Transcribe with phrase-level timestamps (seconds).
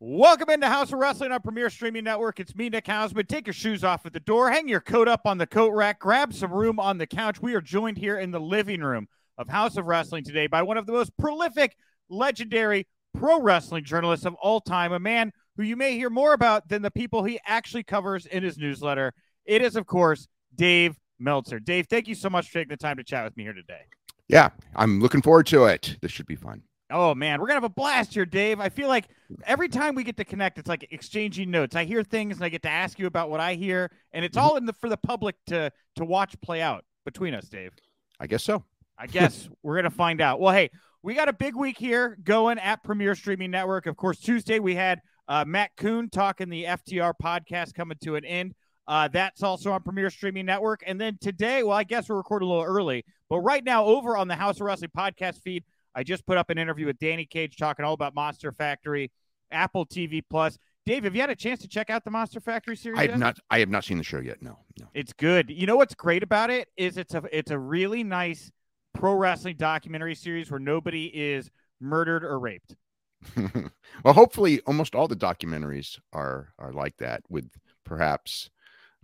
[0.00, 2.38] Welcome into Haus of Wrestling on Premier Streaming Network.
[2.38, 3.26] It's me, Nick Hausman.
[3.26, 5.98] Take your shoes off at the door, hang your coat up on the coat rack,
[5.98, 7.42] grab some room on the couch.
[7.42, 9.08] We are joined here in the living room
[9.38, 11.76] of Haus of Wrestling today by one of the most prolific,
[12.08, 16.68] legendary pro wrestling journalists of all time, a man who you may hear more about
[16.68, 19.12] than the people he actually covers in his newsletter.
[19.46, 21.58] It is, of course, Dave Meltzer.
[21.58, 23.80] Dave, thank you so much for taking the time to chat with me here today.
[24.28, 25.96] Yeah, I'm looking forward to it.
[26.00, 26.62] This should be fun.
[26.90, 28.60] Oh man, we're gonna have a blast here, Dave.
[28.60, 29.08] I feel like
[29.44, 31.76] every time we get to connect, it's like exchanging notes.
[31.76, 34.36] I hear things and I get to ask you about what I hear, and it's
[34.36, 37.72] all in the for the public to to watch play out between us, Dave.
[38.18, 38.64] I guess so.
[38.98, 40.40] I guess we're gonna find out.
[40.40, 40.70] Well, hey,
[41.02, 43.86] we got a big week here going at Premier Streaming Network.
[43.86, 48.24] Of course, Tuesday we had uh, Matt Koon talking the FTR podcast coming to an
[48.24, 48.54] end.
[48.86, 50.82] Uh, that's also on Premier Streaming Network.
[50.86, 54.16] And then today, well, I guess we're recording a little early, but right now over
[54.16, 55.62] on the Haus of Wrestling podcast feed,
[55.94, 59.10] I just put up an interview with Danny Cage talking all about Monster Factory,
[59.50, 60.58] Apple TV Plus.
[60.86, 62.98] Dave, have you had a chance to check out the Monster Factory series?
[62.98, 63.18] I have yet?
[63.18, 63.38] not.
[63.50, 64.40] I have not seen the show yet.
[64.40, 64.86] No, no.
[64.94, 65.50] It's good.
[65.50, 68.50] You know what's great about it is it's a it's a really nice
[68.94, 72.74] pro wrestling documentary series where nobody is murdered or raped.
[73.36, 77.50] well, hopefully, almost all the documentaries are are like that, with
[77.84, 78.50] perhaps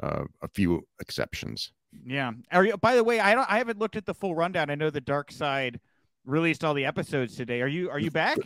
[0.02, 1.72] uh, a few exceptions.
[2.06, 2.32] Yeah.
[2.50, 2.76] Are you?
[2.76, 3.50] By the way, I don't.
[3.50, 4.70] I haven't looked at the full rundown.
[4.70, 5.80] I know the Dark Side
[6.24, 7.62] released all the episodes today.
[7.62, 7.90] Are you?
[7.90, 8.38] Are you back?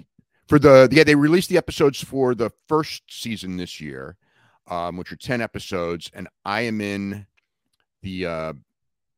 [0.48, 4.16] For the yeah, they released the episodes for the first season this year,
[4.68, 7.26] um, which are ten episodes, and I am in
[8.02, 8.52] the uh,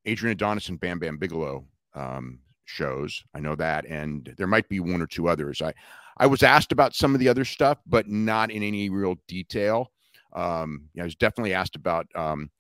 [0.05, 3.23] Adrian Adonis and Bam Bam Bigelow um, shows.
[3.35, 5.63] I know that, and there might be one or two others.
[5.63, 5.73] I
[6.17, 9.93] I was asked about some of the other stuff, but not in any real detail.
[10.33, 12.51] Um, yeah, I was definitely asked about um,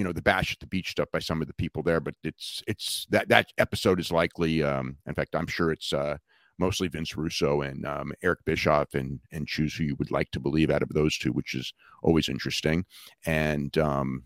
[0.00, 2.14] you know the bash at the beach stuff by some of the people there, but
[2.24, 4.62] it's it's that that episode is likely.
[4.62, 6.16] Um, in fact, I'm sure it's uh,
[6.58, 10.40] mostly Vince Russo and um, Eric Bischoff, and and choose who you would like to
[10.40, 12.86] believe out of those two, which is always interesting.
[13.26, 14.22] And um,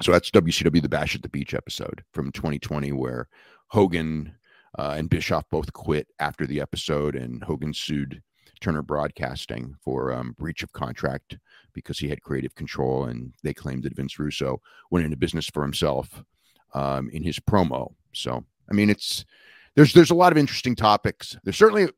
[0.00, 3.26] so that's WCW the Bash at the Beach episode from 2020, where
[3.66, 4.32] Hogan
[4.78, 8.22] uh, and Bischoff both quit after the episode, and Hogan sued
[8.60, 11.36] Turner Broadcasting for um, breach of contract
[11.74, 15.62] because he had creative control, and they claimed that Vince Russo went into business for
[15.62, 16.22] himself
[16.74, 17.92] um, in his promo.
[18.12, 19.24] So, I mean, it's
[19.74, 21.36] there's there's a lot of interesting topics.
[21.44, 21.88] There's certainly,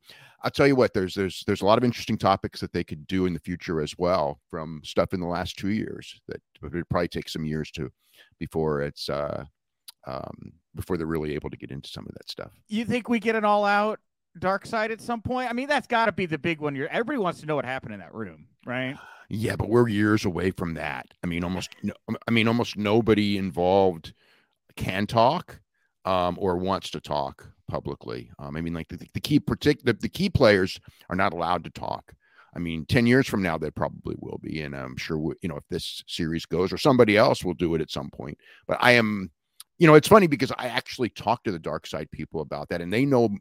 [0.42, 3.06] I'll tell you what, there's there's there's a lot of interesting topics that they could
[3.06, 6.88] do in the future as well from stuff in the last two years that would
[6.88, 7.90] probably take some years to
[8.38, 9.44] before it's uh
[10.06, 12.52] um before they're really able to get into some of that stuff.
[12.68, 14.00] You think we get an all out
[14.38, 15.50] dark side at some point?
[15.50, 16.74] I mean, that's got to be the big one.
[16.74, 18.96] You're, everybody wants to know what happened in that room, right?
[19.28, 21.08] Yeah, but we're years away from that.
[21.24, 21.70] I mean, almost.
[21.82, 21.94] No,
[22.26, 24.14] I mean, almost nobody involved
[24.76, 25.60] can talk
[26.04, 28.30] um, or wants to talk publicly.
[28.38, 30.80] Um, I mean, like the, the key partic- the, the key players
[31.10, 32.12] are not allowed to talk.
[32.54, 35.48] I mean, ten years from now, they probably will be, and I'm sure we, you
[35.48, 38.38] know if this series goes or somebody else will do it at some point.
[38.66, 39.30] But I am,
[39.78, 42.80] you know, it's funny because I actually talked to the dark side people about that,
[42.80, 43.36] and they know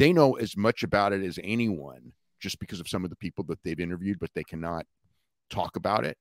[0.00, 3.44] they know as much about it as anyone just because of some of the people
[3.44, 4.86] that they've interviewed, but they cannot
[5.50, 6.16] talk about it.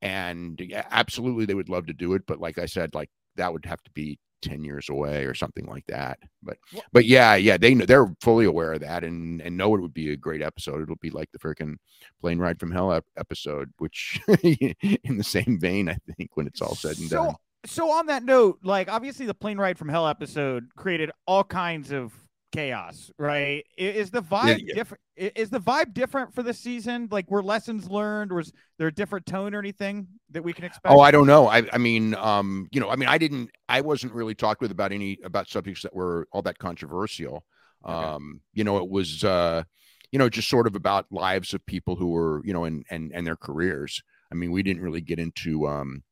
[0.00, 3.52] And yeah, absolutely, they would love to do it, but like I said, like that
[3.52, 6.18] would have to be 10 years away or something like that.
[6.42, 6.56] But
[6.92, 9.92] but yeah yeah they know they're fully aware of that and and know it would
[9.92, 10.80] be a great episode.
[10.80, 11.74] It'll be like the freaking
[12.20, 16.62] plane ride from hell ep- episode which in the same vein i think when it's
[16.62, 17.34] all said and so, done.
[17.66, 21.90] So on that note, like obviously the plane ride from hell episode created all kinds
[21.90, 22.12] of
[22.52, 23.64] chaos, right?
[23.76, 24.74] Is the vibe yeah.
[24.74, 25.00] different?
[25.18, 27.08] i- Is the vibe different for this season?
[27.10, 30.92] Like, were lessons learned, Was there a different tone or anything that we can expect?
[30.92, 31.48] Oh, I don't know.
[31.48, 34.70] I, I mean, um, you know, I mean, I didn't, I wasn't really talked with
[34.70, 37.44] about any about subjects that were all that controversial.
[37.84, 37.94] Okay.
[37.94, 39.62] Um, you know, it was, uh,
[40.10, 43.12] you know, just sort of about lives of people who were, you know, and and
[43.14, 44.02] and their careers.
[44.32, 46.02] I mean, we didn't really get into, um,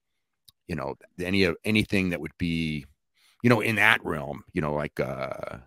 [0.69, 2.87] you know, any of anything that would be,
[3.43, 4.45] you know, in that realm.
[4.53, 5.59] You know, like, uh,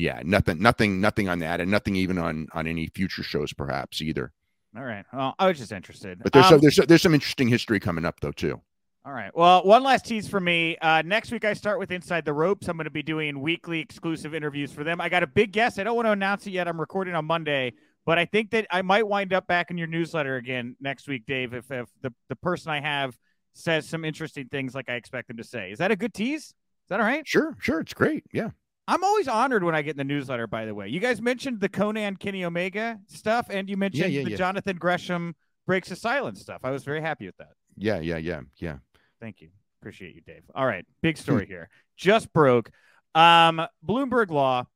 [0.00, 4.00] yeah, nothing, nothing, nothing on that, and nothing even on on any future shows, perhaps
[4.00, 4.32] either.
[4.76, 5.04] All right.
[5.12, 6.18] Well, I was just interested.
[6.22, 8.60] But there's Um, some, there's there's some interesting history coming up though too.
[9.04, 9.30] All right.
[9.34, 10.76] Well, one last tease for me.
[10.80, 12.68] Uh, next week, I start with Inside the Ropes.
[12.68, 15.00] I'm going to be doing weekly exclusive interviews for them.
[15.00, 15.80] I got a big guest.
[15.80, 16.68] I don't want to announce it yet.
[16.68, 17.72] I'm recording on Monday,
[18.04, 21.24] But I think that I might wind up back in your newsletter again next week,
[21.26, 23.16] Dave, if, if the, the person I have
[23.54, 25.70] says some interesting things like I expect them to say.
[25.70, 26.44] Is that a good tease?
[26.44, 26.54] Is
[26.88, 27.26] that all right?
[27.26, 27.80] Sure, sure.
[27.80, 28.24] It's great.
[28.32, 28.50] Yeah.
[28.88, 30.88] I'm always honored when I get in the newsletter, by the way.
[30.88, 34.36] You guys mentioned the Konnan Kenny Omega stuff, and you mentioned Yeah, yeah, the yeah.
[34.36, 35.34] Jonathan Gresham
[35.66, 36.60] breaks the silence stuff.
[36.64, 37.52] I was very happy with that.
[37.76, 38.78] Yeah, yeah, yeah, yeah.
[39.20, 39.50] Thank you.
[39.80, 40.42] Appreciate you, Dave.
[40.54, 41.68] All right, big story here.
[41.96, 42.70] Just broke.
[43.14, 44.66] Um, Bloomberg Law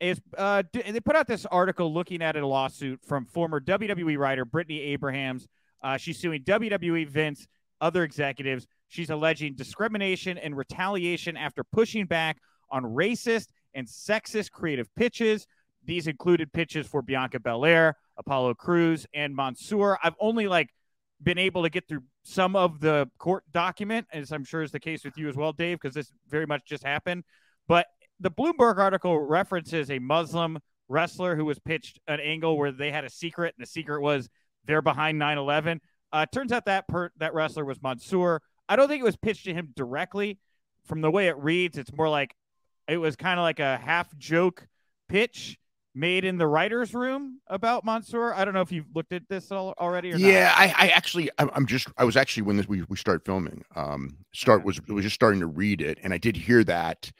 [0.00, 4.18] is uh, d- they put out this article looking at a lawsuit from former WWE
[4.18, 5.46] writer Britney Abrahams.
[5.82, 7.46] Uh, she's suing WWE, Vince,
[7.80, 8.66] other executives.
[8.88, 12.38] She's alleging discrimination and retaliation after pushing back
[12.72, 15.46] on racist and sexist creative pitches.
[15.84, 19.98] These included pitches for Bianca Belair, Apollo Crews, and Mansoor.
[20.02, 20.70] I've only like
[21.22, 24.80] been able to get through some of the court document, as I'm sure is the
[24.80, 27.24] case with you as well, Dave, because this very much just happened.
[27.68, 27.86] But
[28.20, 30.58] the Bloomberg article references a Muslim
[30.88, 34.28] wrestler who was pitched an angle where they had a secret, and the secret was
[34.64, 35.80] they're behind 9/11.
[36.12, 38.42] Uh, turns out that per- that wrestler was Mansoor.
[38.68, 40.38] I don't think it was pitched to him directly.
[40.86, 42.34] From the way it reads, it's more like
[42.88, 44.66] it was kind of like a half joke
[45.08, 45.58] pitch
[45.94, 48.34] made in the writers' room about Mansoor.
[48.34, 50.22] I don't know if you've looked at this all, already or not.
[50.22, 53.24] Yeah, I, I actually, I'm, I'm just, I was actually when this, we we started
[53.24, 54.66] filming, um, start Okay.
[54.66, 57.10] was was just starting to read it, and I did hear that,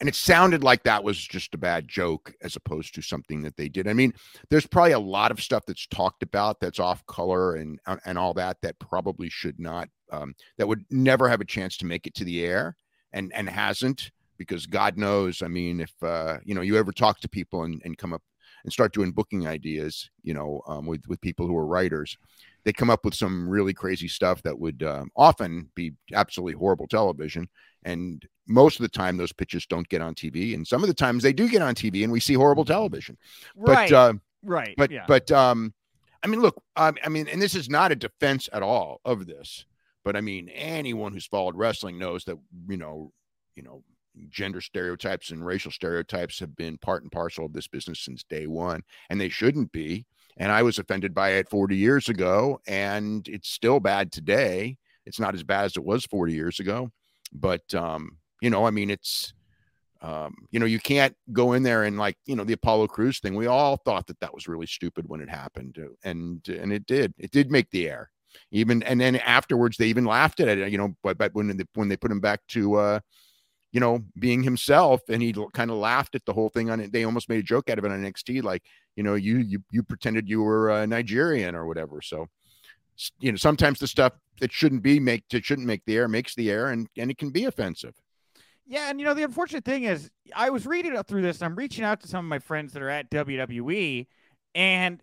[0.00, 3.56] and it sounded like that was just a bad joke as opposed to something that
[3.56, 3.88] they did.
[3.88, 4.12] I mean,
[4.50, 8.18] there's probably a lot of stuff that's talked about that's off color and uh, and
[8.18, 12.06] all that that probably should not, um, that would never have a chance to make
[12.06, 12.76] it to the air,
[13.12, 17.20] and and hasn't because God knows, I mean, if uh, you know, you ever talk
[17.20, 18.22] to people and, and come up
[18.64, 22.16] and start doing booking ideas, you know, um, with with people who are writers,
[22.64, 26.88] they come up with some really crazy stuff that would um, often be absolutely horrible
[26.88, 27.48] television.
[27.84, 30.94] And most of the time, those pitches don't get on TV, and some of the
[30.94, 33.16] times they do get on TV, and we see horrible television.
[33.54, 34.12] right, But uh,
[34.42, 35.04] right, but yeah.
[35.06, 35.72] but um,
[36.22, 39.26] I mean, look, um, I mean, and this is not a defense at all of
[39.26, 39.64] this,
[40.04, 42.36] but I mean, anyone who's followed wrestling knows that
[42.68, 43.12] you know,
[43.54, 43.84] you know,
[44.28, 48.46] gender stereotypes and racial stereotypes have been part and parcel of this business since day
[48.46, 50.06] one, and they shouldn't be.
[50.38, 54.76] And I was offended by it 40 years ago, and it's still bad today.
[55.06, 56.90] It's not as bad as it was 40 years ago,
[57.32, 59.32] but um, you know, I mean, it's
[60.02, 63.18] um, you know, you can't go in there and like, you know, the Apollo Crews
[63.18, 63.34] thing.
[63.34, 66.86] We all thought that that was really stupid when it happened, uh, and and it
[66.86, 67.14] did.
[67.18, 68.10] It did make the air.
[68.50, 70.70] Even and then afterwards, they even laughed at it.
[70.70, 73.00] You know, but but when they, when they put him back to, uh,
[73.76, 76.92] you know, being himself, and he kind of laughed at the whole thing on it.
[76.92, 78.62] They almost made a joke out of it on NXT, like,
[78.96, 82.00] you know, you you you pretended you were uh, Nigerian or whatever.
[82.00, 82.26] So,
[83.20, 86.34] you know, sometimes the stuff that shouldn't be make that shouldn't make the air makes
[86.34, 87.92] the air, and and it can be offensive.
[88.66, 91.42] Yeah, and you know the unfortunate thing is, I was reading through this.
[91.42, 94.06] I'm reaching out to some of my friends that are at WWE,
[94.54, 95.02] and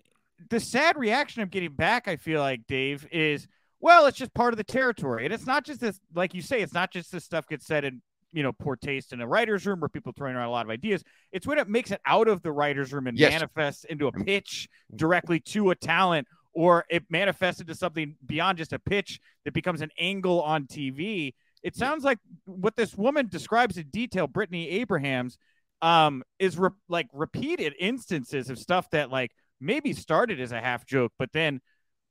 [0.50, 3.48] the sad reaction I'm getting back, I feel like Dave is,
[3.80, 6.00] well, it's just part of the territory, and it's not just this.
[6.16, 8.02] Like you say, it's not just this stuff gets said in
[8.34, 10.70] you know poor taste in a writer's room where people throwing around a lot of
[10.72, 11.04] ideas.
[11.32, 13.32] It's when it makes it out of the writer's room and Yes.
[13.32, 14.26] manifests into a Mm.
[14.26, 19.54] pitch directly to a talent, or it manifests into something beyond just a pitch that
[19.54, 21.34] becomes an angle on TV.
[21.62, 25.38] It sounds like what this woman describes in detail, Britney Abrahams,
[25.82, 29.32] um, is re- like repeated instances of stuff that like
[29.62, 31.62] maybe started as a half joke, but then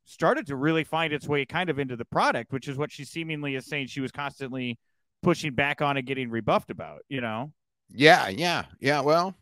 [0.04, 3.04] started to really find its way kind of into the product, which is what she
[3.04, 4.78] seemingly is saying she was constantly
[5.22, 7.02] pushing back on and getting rebuffed about.
[7.08, 7.52] You know?
[7.90, 9.00] Yeah, yeah, yeah.
[9.00, 9.34] Well,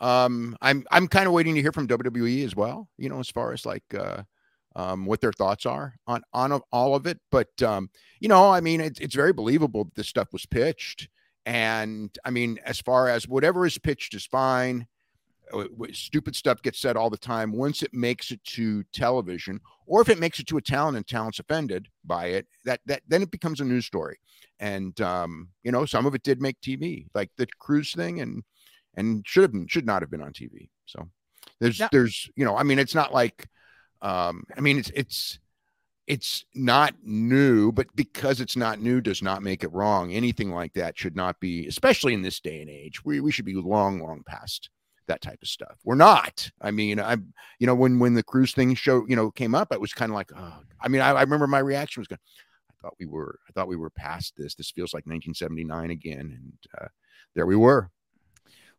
[0.00, 2.88] um, I'm I'm kind of waiting to hear from WWE as well.
[2.98, 4.22] You know, as far as like uh,
[4.76, 7.18] um, what their thoughts are on on all of it.
[7.30, 11.08] But um, you know, I mean, it's it's very believable that this stuff was pitched.
[11.46, 14.86] And I mean, as far as whatever is pitched is fine.
[15.52, 17.52] Uh, Stupid stuff gets said all the time.
[17.52, 21.06] Once it makes it to television, or if it makes it to a talent and
[21.06, 24.18] talent's offended by it, that that then it becomes a news story.
[24.60, 28.42] And um, you know, some of it did make TV, like the Crews thing, and
[28.96, 30.68] and should have been should not have been on TV.
[30.86, 31.08] So
[31.60, 33.46] there's Now- there's you know I mean it's not like
[34.02, 35.38] um I mean it's it's
[36.06, 40.12] it's not new, but because it's not new does not make it wrong.
[40.12, 43.04] Anything like that should not be, especially in this day and age.
[43.04, 44.68] We we should be long long past
[45.06, 45.78] that type of stuff.
[45.84, 46.50] We're not.
[46.60, 49.72] I mean, I'm you know when when the Crews thing show you know came up,
[49.72, 52.20] it was kind of like oh, I mean I, I remember my reaction was going.
[52.70, 54.54] I thought we were I thought we were past this.
[54.54, 56.88] This feels like 1979 again, and uh,
[57.34, 57.90] there we were.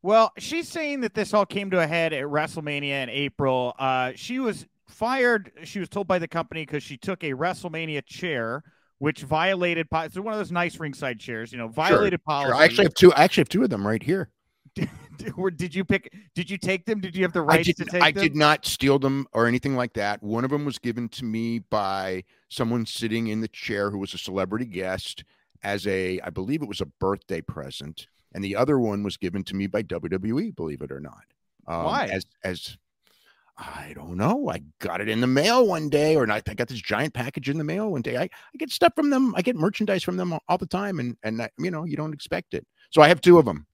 [0.01, 3.73] Well, she's saying that this all came to a head at WrestleMania in April.
[3.79, 5.51] Uh, she was fired.
[5.63, 8.61] She was told by the company because she took a WrestleMania chair,
[8.99, 9.89] which violated.
[9.89, 12.49] po- It's one of those nice ringside chairs, you know, violated policy.
[12.51, 12.55] Sure.
[12.55, 13.13] I actually have two.
[13.13, 14.29] I actually have two of them right here.
[15.37, 16.13] Or did you pick?
[16.33, 16.99] Did you take them?
[17.01, 18.21] Did you have the rights did, to take I them?
[18.21, 20.21] I did not steal them or anything like that.
[20.23, 24.13] One of them was given to me by someone sitting in the chair who was
[24.13, 25.23] a celebrity guest
[25.63, 29.43] as a, I believe it was a birthday present, and the other one was given
[29.45, 30.55] to me by WWE.
[30.55, 31.23] Believe it or not.
[31.67, 32.05] Um, Why?
[32.05, 32.77] As as
[33.57, 34.49] I don't know.
[34.49, 37.49] I got it in the mail one day, or not, I got this giant package
[37.49, 38.17] in the mail one day.
[38.17, 39.33] I, I get stuff from them.
[39.37, 41.95] I get merchandise from them all, all the time, and and I, you know you
[41.95, 42.65] don't expect it.
[42.91, 43.65] So I have two of them.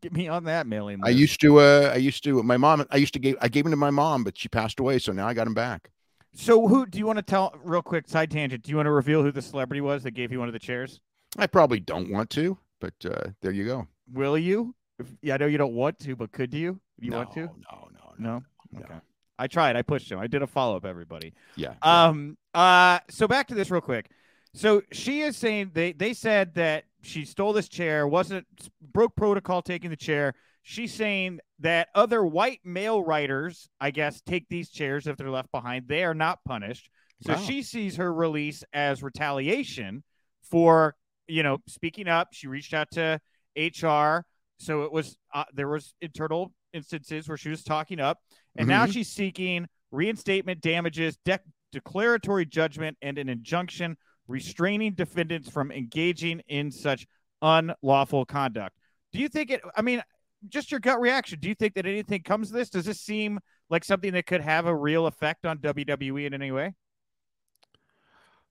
[0.00, 1.60] Get me on that mailing I used to.
[1.60, 2.42] Uh, I used to.
[2.42, 2.86] My mom.
[2.90, 3.36] I used to give.
[3.40, 5.54] I gave them to my mom, but she passed away, so now I got them
[5.54, 5.90] back.
[6.34, 7.54] So who do you want to tell?
[7.64, 8.62] Real quick side tangent.
[8.62, 10.58] Do you want to reveal who the celebrity was that gave you one of the
[10.58, 11.00] chairs?
[11.38, 13.86] I probably don't want to, but uh, there you go.
[14.12, 14.74] Will you?
[14.98, 16.80] If, yeah, I know you don't want to, but could you?
[16.98, 17.40] If you no, want to?
[17.40, 18.42] No, no, no.
[18.72, 18.80] No.
[18.80, 18.84] no.
[18.84, 18.94] Okay.
[19.38, 19.76] I tried.
[19.76, 20.18] I pushed him.
[20.18, 20.84] I did a follow up.
[20.84, 21.34] Everybody.
[21.56, 21.74] Yeah.
[21.82, 22.36] Um.
[22.54, 23.00] Uh.
[23.10, 24.10] So back to this real quick.
[24.54, 28.46] So she is saying they they said that she stole this chair, wasn't
[28.92, 30.34] broke protocol taking the chair.
[30.62, 35.52] She's saying that other white male writers, I guess, take these chairs if they're left
[35.52, 35.86] behind.
[35.88, 36.90] They are not punished.
[37.24, 37.38] So Wow.
[37.38, 40.02] she sees her release as retaliation
[40.42, 40.96] for
[41.28, 42.28] you know speaking up.
[42.32, 43.20] She reached out to
[43.56, 44.24] HR.
[44.58, 48.18] So it was uh, there was internal instances where she was talking up,
[48.56, 48.92] and now Mhm.
[48.92, 51.40] she's seeking reinstatement damages, dec
[51.72, 53.96] declaratory judgment, and an injunction
[54.28, 57.06] restraining defendants from engaging in such
[57.42, 58.76] unlawful conduct.
[59.12, 59.62] Do you think it?
[59.76, 60.02] I mean,
[60.48, 61.38] just your gut reaction.
[61.40, 62.70] Do you think that anything comes this?
[62.70, 63.40] Does this seem
[63.70, 66.74] like something that could have a real effect on WWE in any way?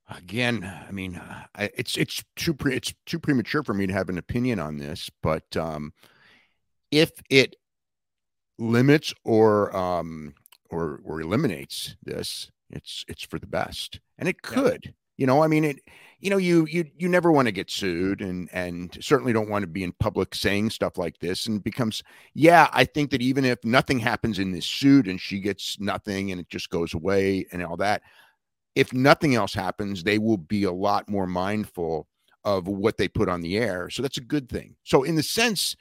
[0.08, 1.20] Again, I mean,
[1.55, 4.77] I, it's it's too pre, it's too premature for me to have an opinion on
[4.77, 5.94] this, but um,
[6.91, 7.55] if it
[8.58, 10.36] limits or um
[10.70, 14.38] or or eliminates this, it's it's for the best, and it
[14.86, 14.94] Yeah.
[15.17, 15.81] You know, I mean, it.
[16.22, 19.63] You know, you you you never want to get sued, and and certainly don't want
[19.63, 22.03] to be in public saying stuff like this, and becomes.
[22.34, 26.31] Yeah, I think that even if nothing happens in this suit and she gets nothing
[26.31, 28.01] and it just goes away and all that,
[28.75, 32.07] if nothing else happens, they will be a lot more mindful
[32.43, 33.89] of what they put on the air.
[33.89, 34.75] So that's a good thing.
[34.84, 35.75] So in the sense,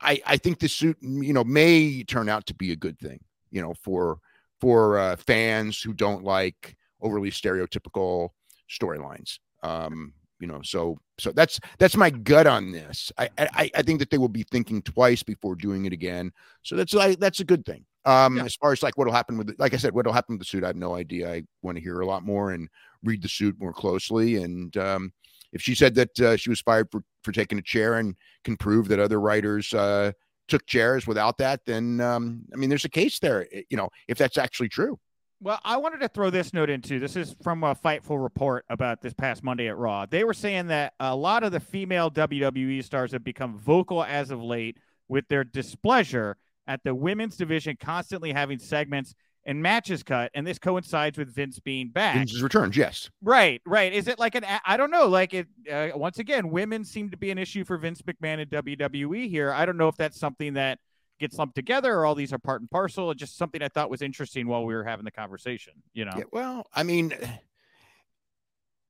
[0.00, 3.20] I I think the suit you know may turn out to be a good thing.
[3.50, 4.18] You know for
[4.60, 8.30] for uh, fans who don't like overly stereotypical
[8.70, 9.38] storylines.
[9.62, 13.12] Um, you know, so so that's that's my gut on this.
[13.16, 16.32] I I, I think that they will be thinking twice before doing it again.
[16.62, 17.84] So that's like that's a good thing.
[18.04, 18.44] Um, Yeah.
[18.44, 20.44] as far as like what'll happen with, the, like I said, what'll happen with the
[20.50, 21.32] suit, I have no idea.
[21.32, 22.68] I want to hear a lot more and
[23.04, 24.42] read the suit more closely.
[24.42, 25.12] And um,
[25.52, 28.56] if she said that uh, she was fired for for taking a chair and can
[28.56, 30.10] prove that other writers uh,
[30.48, 33.46] took chairs without that, then um, I mean, there's a case there.
[33.52, 34.98] eh, You know, if that's actually true.
[35.42, 37.00] Well, I wanted to throw this note into.
[37.00, 40.06] This is from a Fightful report about this past Monday at Raw.
[40.06, 44.30] They were saying that a lot of the female WWE stars have become vocal as
[44.30, 46.36] of late with their displeasure
[46.68, 51.58] at the women's division constantly having segments and matches cut, and this coincides with Vince
[51.58, 52.14] being back.
[52.14, 53.10] Vince's returns, yes.
[53.20, 53.92] Right, right.
[53.92, 54.44] Is it like an?
[54.64, 55.08] I don't know.
[55.08, 55.48] Like it.
[55.68, 59.50] Uh, once again, women seem to be an issue for Vince McMahon and WWE here.
[59.50, 60.78] I don't know if that's something that
[61.22, 63.10] gets lumped together or all these are part and parcel.
[63.10, 65.72] It's just something I thought was interesting while we were having the conversation.
[65.94, 66.12] You know.
[66.16, 67.14] Yeah, well, I mean,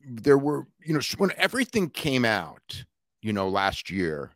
[0.04, 2.84] there were, you know, when everything came out,
[3.20, 4.32] you know, last year,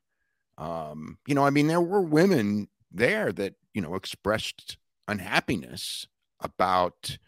[0.59, 6.07] um, you know, I mean, there were women there that, you know, expressed unhappiness
[6.41, 7.19] about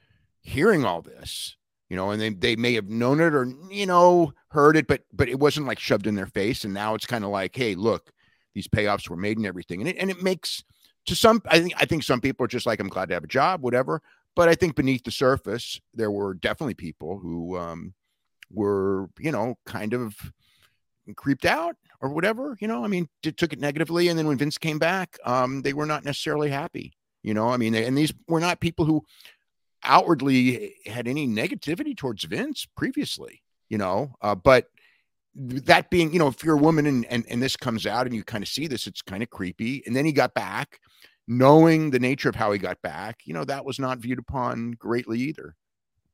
[0.40, 1.56] hearing all this,
[1.88, 5.02] you know, and they, they may have known it or, you know, heard it, but,
[5.12, 6.64] but it wasn't like shoved in their face.
[6.64, 8.12] And now it's kind of like, Hey, look,
[8.59, 9.81] these payoffs were made and everything.
[9.81, 10.65] And it, and it makes
[11.07, 13.23] to some, I think, I think some people are just like, I'm glad to have
[13.23, 14.03] a job, whatever.
[14.35, 17.95] But I think beneath the surface, there were definitely people who, um,
[18.50, 20.17] were, you know, kind of
[21.15, 24.09] creeped out or whatever, you know, I mean, t- took it negatively.
[24.09, 27.59] And then when Vince came back, um, they were not necessarily happy, you know, I
[27.59, 29.05] mean, they, and these were not people who
[29.85, 34.67] outwardly had any negativity towards Vince previously, you know, uh, but
[35.38, 38.14] that being, you know, if you're a woman and, and, and this comes out and
[38.14, 39.83] you kind of see this, it's kind of creepy.
[39.87, 40.80] And then he got back
[41.28, 44.73] knowing the nature of how he got back, you know, that was not viewed upon
[44.73, 45.54] greatly either.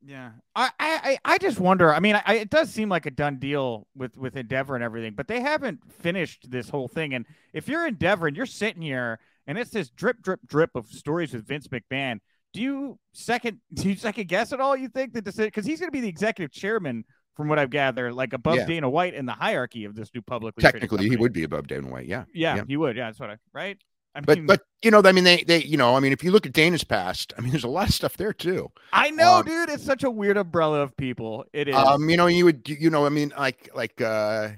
[0.06, 1.94] Yeah, I, I, I just wonder.
[1.94, 5.14] I mean, I, it does seem like a done deal with with Endeavor and everything,
[5.14, 7.14] but they haven't finished this whole thing.
[7.14, 10.88] And if you're Endeavor and you're sitting here and it's this drip, drip, drip of
[10.88, 12.20] stories with Vince McMahon,
[12.52, 14.76] do you second do you second guess at all?
[14.76, 17.70] You think that this because he's going to be the executive chairman, from what I've
[17.70, 18.66] gathered, like above Yeah.
[18.66, 21.88] Dana White in the hierarchy of this new publicly Technically, he would be above Dana
[21.88, 22.06] White.
[22.06, 22.24] Yeah.
[22.32, 22.64] Yeah, yeah.
[22.66, 22.96] he would.
[22.96, 23.78] Yeah, that's what I right.
[24.14, 26.22] I But mean, but you know, I mean, they they you know, I mean, if
[26.22, 28.70] you look at Dana's past, I mean, there's a lot of stuff there too.
[28.92, 29.68] I know, um, dude.
[29.68, 31.44] It's such a weird umbrella of people.
[31.52, 31.74] It is.
[31.74, 34.50] Um, you know, you would you know, I mean, like like uh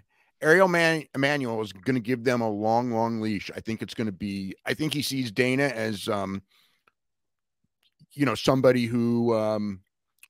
[0.42, 3.50] Ariel Man- Emanuel is going to give them a long, long leash.
[3.56, 4.54] I think it's going to be.
[4.66, 6.42] I think he sees Dana as, um,
[8.12, 9.80] you know, somebody who um,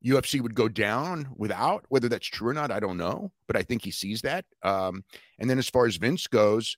[0.06, 1.84] UFC would go down without.
[1.88, 3.32] Whether that's true or not, I don't know.
[3.46, 4.44] But I think he sees that.
[4.62, 5.04] Um,
[5.38, 6.76] and then as far as Vince goes,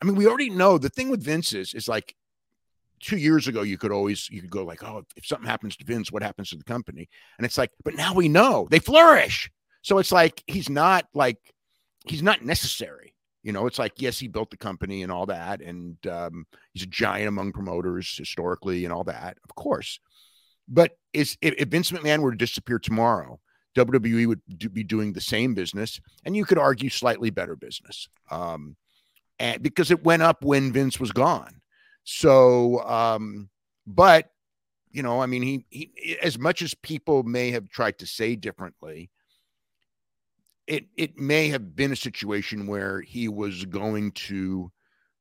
[0.00, 2.14] I mean, we already know the thing with Vince is is like
[3.00, 5.84] two years ago you could always you could go like, oh, if something happens to
[5.84, 7.08] Vince, what happens to the company?
[7.38, 9.50] And it's like, but now we know they flourish.
[9.82, 11.38] So it's like he's not like
[12.06, 13.14] he's not necessary.
[13.42, 16.82] You know, it's like yes, he built the company and all that, and um, he's
[16.82, 19.98] a giant among promoters historically and all that, of course.
[20.70, 23.40] But is if, if Vince McMahon were to disappear tomorrow,
[23.76, 28.08] WWE would do, be doing the same business, and you could argue slightly better business,
[28.30, 28.76] um,
[29.38, 31.60] and because it went up when Vince was gone.
[32.04, 33.50] So, um,
[33.86, 34.30] but
[34.92, 38.36] you know, I mean, he, he as much as people may have tried to say
[38.36, 39.10] differently,
[40.66, 44.70] it it may have been a situation where he was going to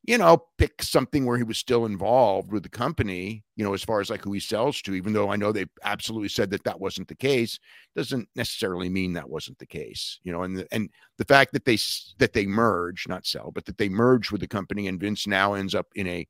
[0.04, 3.84] you know pick something where he was still involved with the company you know as
[3.84, 6.64] far as like who he sells to even though i know they absolutely said that
[6.64, 7.60] that wasn't the case
[7.96, 11.66] doesn't necessarily mean that wasn't the case you know and the, and the fact that
[11.66, 11.78] they
[12.18, 15.54] that they merge not sell but that they merge with the company and vince now
[15.54, 16.28] ends up in a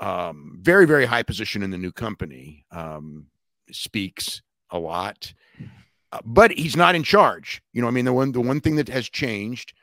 [0.00, 3.26] um, very very high position in the new company um,
[3.72, 5.32] speaks a lot
[6.12, 7.62] uh, but he's not in charge.
[7.72, 9.74] You know, I mean, the one the one thing that has changed,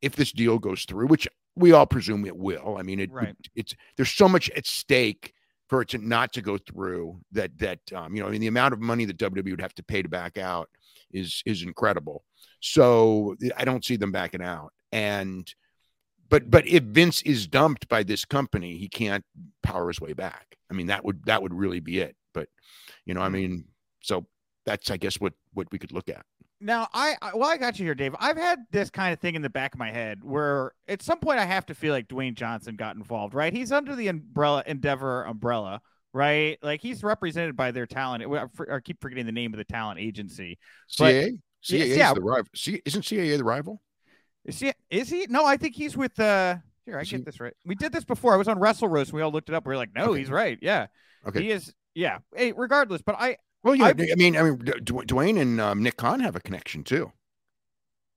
[0.00, 2.76] if this deal goes through, which we all presume it will.
[2.78, 3.28] I mean, it, right.
[3.28, 5.32] it it's there's so much at stake
[5.68, 8.46] for it to not to go through that that um, you know, I mean, the
[8.48, 10.68] amount of money that WWE would have to pay to back out
[11.12, 12.24] is is incredible.
[12.60, 14.72] So I don't see them backing out.
[14.92, 15.52] And
[16.28, 19.24] but but if Vince is dumped by this company, he can't
[19.62, 20.56] power his way back.
[20.70, 22.16] I mean, that would that would really be it.
[22.32, 22.48] But
[23.04, 23.66] you know, I mean,
[24.02, 24.26] so
[24.66, 26.24] that's I guess what what we could look at.
[26.64, 28.16] Now, I, I well, I got you here, Dave.
[28.18, 31.18] I've had this kind of thing in the back of my head where at some
[31.18, 33.52] point I have to feel like Dwayne Johnson got involved, right?
[33.52, 35.82] He's under the umbrella Endeavor umbrella,
[36.14, 36.56] right?
[36.62, 38.24] Like he's represented by their talent.
[38.72, 40.58] I keep forgetting the name of the talent agency.
[40.90, 41.38] CAA.
[41.62, 42.48] CAA yeah, is the rival.
[42.54, 43.82] C, isn't CAA the rival?
[44.46, 44.72] Is he?
[44.88, 45.26] Is he?
[45.28, 46.18] No, I think he's with.
[46.18, 47.24] uh Here, I is get he?
[47.24, 47.52] this right.
[47.66, 48.32] We did this before.
[48.32, 49.12] I was on Wrestle Roast.
[49.12, 49.66] We all looked it up.
[49.66, 50.20] We are like, no, okay.
[50.20, 50.58] he's right.
[50.62, 50.86] Yeah.
[51.28, 51.42] Okay.
[51.42, 51.74] He is.
[51.94, 52.18] Yeah.
[52.34, 55.96] Hey, regardless, but I well, yeah, I, I mean, I mean, Dwayne and um, Nick
[55.96, 57.10] Khan have a connection too.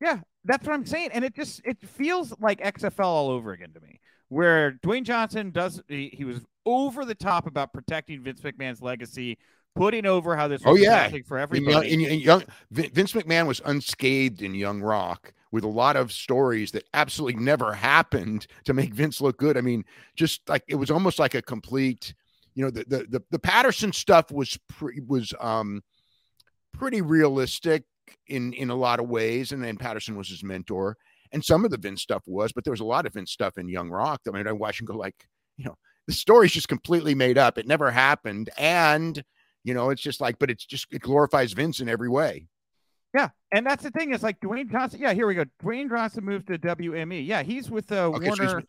[0.01, 3.71] Yeah, that's what I'm saying, and it just it feels like XFL all over again
[3.73, 8.41] to me, where Dwayne Johnson does he, he was over the top about protecting Vince
[8.41, 9.37] McMahon's legacy,
[9.73, 10.61] putting over how this.
[10.65, 11.93] oh yeah, for everybody.
[11.93, 16.11] In, in, in young, Vince McMahon was unscathed in Young Rock with a lot of
[16.11, 19.57] stories that absolutely never happened to make Vince look good.
[19.57, 22.13] I mean, just like it was almost like a complete
[22.57, 25.83] you know the the the, the Patterson stuff was pre, was um
[26.73, 27.83] pretty realistic
[28.25, 30.97] in in a lot of ways, and then Patterson was his mentor,
[31.31, 33.59] and some of the Vince stuff was, but there was a lot of Vince stuff
[33.59, 34.21] in Young Rock.
[34.27, 37.59] I mean, I watch and go like, you know, the story's just completely made up.
[37.59, 39.23] It never happened, and
[39.63, 42.47] you know, it's just like, but it's just it glorifies Vince in every way.
[43.13, 44.13] Yeah, and that's the thing.
[44.15, 44.99] Is like Dwayne Johnson.
[44.99, 45.45] Yeah, here we go.
[45.63, 47.23] Dwayne Johnson moved to WME.
[47.23, 48.49] Yeah, he's with uh, okay, Warner.
[48.49, 48.61] So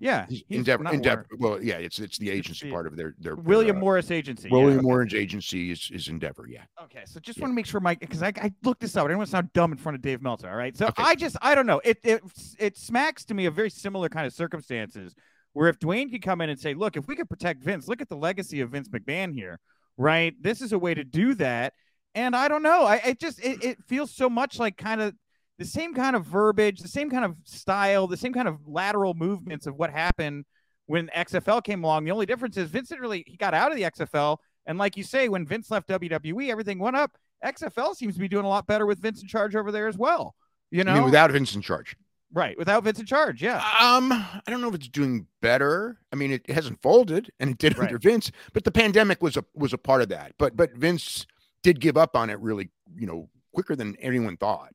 [0.00, 1.26] yeah, Endeavor.
[1.38, 4.48] Well, yeah, it's it's the agency part of their their William uh, Morris agency.
[4.50, 4.82] William yeah.
[4.82, 6.46] Morris agency is, is Endeavor.
[6.48, 6.64] Yeah.
[6.82, 7.42] Okay, so just yeah.
[7.42, 9.04] want to make sure, Mike, because I, I looked this up.
[9.04, 10.48] I didn't want to sound dumb in front of Dave Meltzer.
[10.48, 11.02] All right, so okay.
[11.02, 11.80] I just I don't know.
[11.84, 12.22] It it
[12.58, 15.14] it smacks to me of very similar kind of circumstances
[15.52, 18.02] where if Dwayne could come in and say, look, if we could protect Vince, look
[18.02, 19.58] at the legacy of Vince McMahon here,
[19.96, 20.34] right?
[20.38, 21.72] This is a way to do that.
[22.14, 22.84] And I don't know.
[22.84, 25.14] I it just it, it feels so much like kind of
[25.58, 29.14] the same kind of verbiage, the same kind of style, the same kind of lateral
[29.14, 30.44] movements of what happened
[30.86, 32.04] when XFL came along.
[32.04, 35.02] The only difference is Vince really he got out of the XFL, and like you
[35.02, 37.12] say, when Vince left WWE, everything went up.
[37.44, 39.98] XFL seems to be doing a lot better with Vince in charge over there as
[39.98, 40.34] well.
[40.70, 41.96] You know, without Vince in charge.
[42.32, 43.58] Right, without Vince in charge, yeah.
[43.80, 45.98] Um, I don't know if it's doing better.
[46.12, 47.86] I mean, it hasn't folded, and it did right.
[47.86, 50.32] under Vince, but the pandemic was a was a part of that.
[50.38, 51.26] But but Vince
[51.62, 54.72] did give up on it really, you know, quicker than anyone thought.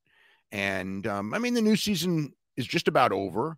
[0.52, 3.58] And um, I mean, the new season is just about over.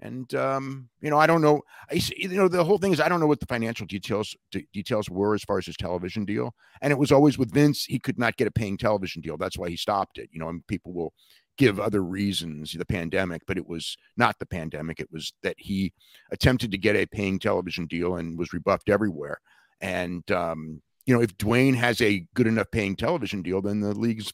[0.00, 1.62] And um, you know, I don't know.
[1.90, 4.66] I you know the whole thing is I don't know what the financial details d-
[4.72, 6.52] details were as far as his television deal.
[6.82, 9.36] And it was always with Vince, he could not get a paying television deal.
[9.36, 10.28] That's why he stopped it.
[10.32, 11.14] You know, and people will
[11.56, 14.98] give other reasons, the pandemic, but it was not the pandemic.
[14.98, 15.92] It was that he
[16.32, 19.38] attempted to get a paying television deal and was rebuffed everywhere.
[19.80, 23.94] And um, you know, if Dwayne has a good enough paying television deal, then the
[23.94, 24.32] league's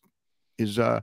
[0.59, 1.01] is uh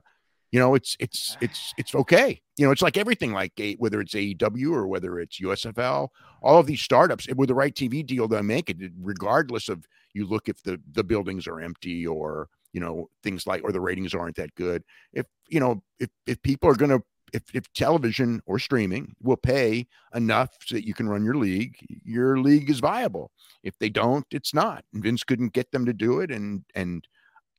[0.50, 1.38] you know, it's it's ah.
[1.42, 2.40] it's it's okay.
[2.56, 6.08] You know, it's like everything, like whether it's AEW or whether it's USFL,
[6.42, 9.86] all of these startups eh, with the right TV deal, they make it, regardless of
[10.14, 13.80] you look if the the buildings are empty or you know things like or the
[13.80, 14.82] ratings aren't that good.
[15.12, 19.36] If you know if if people are going to if, if television or streaming will
[19.36, 23.30] pay enough so that you can run your league, your league is viable.
[23.62, 24.82] If they don't, it's not.
[24.94, 26.30] And Vince couldn't get them to do it.
[26.30, 27.06] And and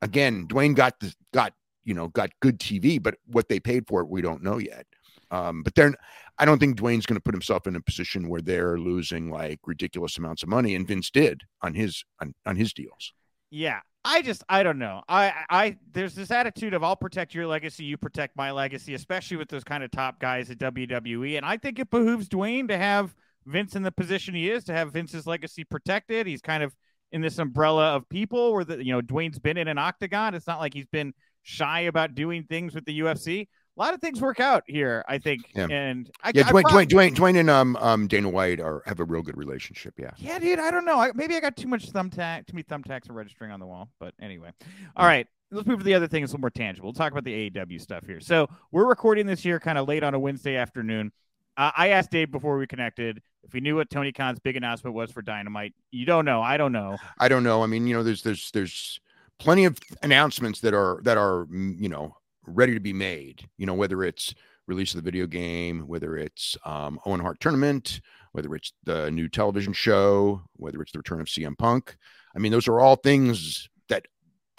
[0.02, 1.54] again, Dwayne got the got
[1.90, 4.86] you know got good TV, but what they paid for it, we don't know yet.
[5.32, 5.96] Um, but they're
[6.38, 9.60] I don't think Dwayne's going to put himself in a position where they're losing like
[9.66, 13.12] ridiculous amounts of money, and Vince did on his on, on his deals.
[13.50, 15.02] Yeah, I just I don't know.
[15.10, 19.38] I I there's this attitude of I'll protect your legacy, you protect my legacy, especially
[19.38, 21.38] with those kind of top guys at WWE.
[21.38, 23.16] And I think it behooves Dwayne to have
[23.48, 26.28] Vince in the position he is, to have Vince's legacy protected.
[26.28, 26.76] He's kind of
[27.12, 30.36] in this umbrella of people where the you know Dwayne's been in an octagon.
[30.36, 31.14] It's not like he's been
[31.50, 33.48] shy about doing things with the UFC
[33.80, 35.42] a lot of things work out here, I think.
[35.56, 35.68] Yeah.
[35.70, 39.06] And I, yeah, Dwayne, Dwayne, Dwayne, Dwayne, and um, um, Dana White are have a
[39.06, 39.94] real good relationship.
[39.98, 40.12] Yeah.
[40.18, 40.60] Yeah, dude.
[40.60, 41.00] I don't know.
[41.00, 43.90] I, maybe I got too much thumbtack, too many thumbtacks and registering on the wall.
[44.00, 44.52] But anyway,
[44.98, 45.28] all right.
[45.52, 46.24] Let's move to the other thing.
[46.24, 46.88] It's a little more tangible.
[46.88, 48.20] We'll talk about the AEW stuff here.
[48.20, 51.12] So we're recording this year kind of late on a Wednesday afternoon.
[51.58, 54.94] Uh, I asked Dave before we connected if he knew what Tony Khan's big announcement
[54.94, 55.74] was for Dynamite.
[55.90, 56.42] You don't know.
[56.42, 56.98] I don't know.
[57.18, 57.64] I don't know.
[57.64, 59.00] I mean, you know, there's there's there's
[59.40, 63.48] plenty of announcements that are that are you know ready to be made.
[63.58, 64.34] You know, whether it's
[64.68, 68.02] release of the video game, whether it's um, Owen Hart tournament,
[68.34, 71.96] whether it's the new television show, whether it's the return of CM Punk.
[72.36, 74.06] I mean, those are all things that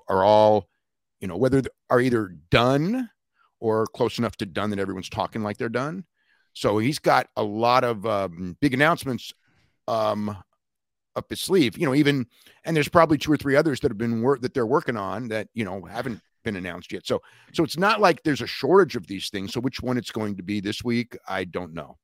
[0.08, 0.68] are all,
[1.20, 3.08] you know, whether are either done
[3.60, 6.04] or close enough to done that everyone's talking like they're done.
[6.52, 9.32] So he's got a lot of um, big announcements
[9.86, 10.36] um,
[11.20, 11.78] up his sleeve.
[11.78, 12.26] You know, even
[12.64, 15.28] and there's probably two or three others that have been work that they're working on
[15.28, 17.06] that you know haven't been announced yet.
[17.06, 19.52] So so it's not like there's a shortage of these things.
[19.52, 21.96] So which one it's going to be this week, I don't know.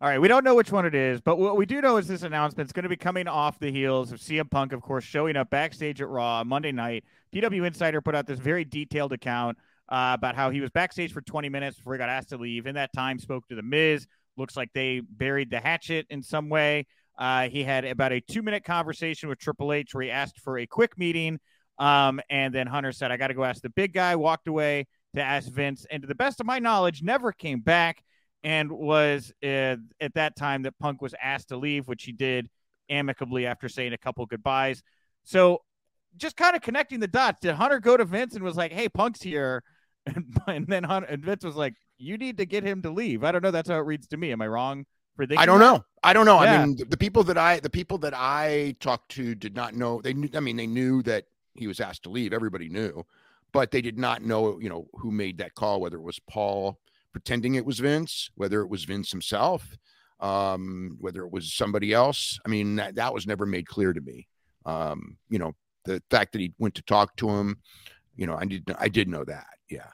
[0.00, 2.08] All right, we don't know which one it is, but what we do know is
[2.08, 5.04] this announcement is going to be coming off the heels of CM Punk, of course,
[5.04, 7.04] showing up backstage at Raw Monday night.
[7.32, 9.58] PW Insider put out this very detailed account
[9.88, 12.66] uh, about how he was backstage for 20 minutes before he got asked to leave.
[12.66, 14.08] In that time, spoke to the Miz.
[14.36, 16.86] Looks like they buried the hatchet in some way.
[17.18, 20.66] Uh, he had about a two-minute conversation with Triple H where he asked for a
[20.66, 21.38] quick meeting
[21.78, 24.86] um, and then Hunter said, I got to go ask the big guy, walked away
[25.14, 28.02] to ask Vince, and to the best of my knowledge, never came back
[28.44, 32.48] and was uh, at that time that Punk was asked to leave, which he did
[32.88, 34.82] amicably after saying a couple goodbyes.
[35.24, 35.62] So
[36.16, 37.40] just kind of connecting the dots.
[37.40, 39.62] Did Hunter go to Vince and was like, hey, Punk's here?
[40.04, 43.22] And, and then Hunter, and Vince was like, you need to get him to leave.
[43.22, 43.52] I don't know.
[43.52, 44.32] That's how it reads to me.
[44.32, 44.84] Am I wrong?
[45.38, 45.84] I don't know.
[46.02, 46.42] I don't know.
[46.42, 46.62] Yeah.
[46.62, 49.74] I mean, the, the people that I the people that I talked to did not
[49.74, 50.00] know.
[50.00, 50.28] They knew.
[50.34, 52.32] I mean, they knew that he was asked to leave.
[52.32, 53.04] Everybody knew,
[53.52, 56.78] but they did not know, you know, who made that call, whether it was Paul
[57.12, 59.76] pretending it was Vince, whether it was Vince himself,
[60.20, 62.40] um, whether it was somebody else.
[62.44, 64.26] I mean, that, that was never made clear to me.
[64.64, 65.52] Um, you know,
[65.84, 67.58] the fact that he went to talk to him,
[68.16, 69.46] you know, I did, I did know that.
[69.68, 69.90] Yeah.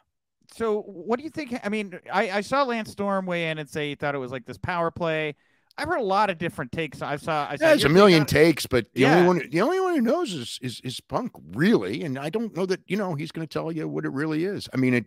[0.55, 1.59] So what do you think?
[1.63, 4.33] I mean, I, I saw Lance Storm weigh in and say he thought it was
[4.33, 5.35] like this power play.
[5.79, 7.01] I've heard a lot of different takes.
[7.03, 7.47] I saw.
[7.49, 9.15] I saw yeah, there's a million takes, but the yeah.
[9.17, 12.55] only one, the only one who knows is, is is Punk really, and I don't
[12.57, 14.69] know that you know he's going to tell you what it really is.
[14.75, 15.07] I mean, it,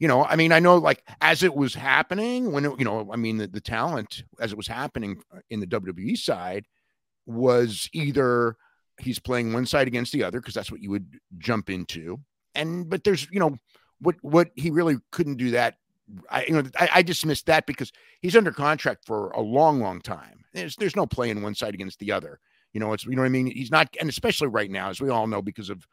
[0.00, 3.08] you know, I mean, I know like as it was happening when it, you know,
[3.12, 6.66] I mean, the, the talent as it was happening in the WWE side
[7.24, 8.56] was either
[8.98, 12.18] he's playing one side against the other because that's what you would jump into,
[12.56, 13.56] and but there's you know
[14.00, 15.76] what what he really couldn't do that
[16.28, 20.00] I you know I, I dismissed that because he's under contract for a long, long
[20.00, 20.44] time.
[20.52, 22.40] There's there's no playing one side against the other.
[22.72, 23.46] You know, it's you know what I mean.
[23.46, 25.86] He's not, and especially right now, as we all know, because of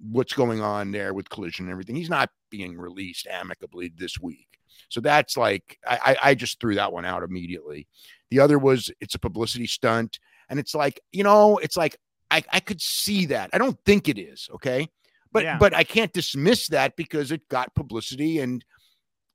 [0.00, 4.48] what's going on there with collision and everything, he's not being released amicably this week.
[4.88, 7.86] So that's like I I just threw that one out immediately.
[8.30, 11.96] The other was it's a publicity stunt, and it's like you know it's like
[12.30, 13.50] I I could see that.
[13.52, 14.88] I don't think it is okay,
[15.32, 15.58] but yeah.
[15.58, 18.64] but I can't dismiss that because it got publicity and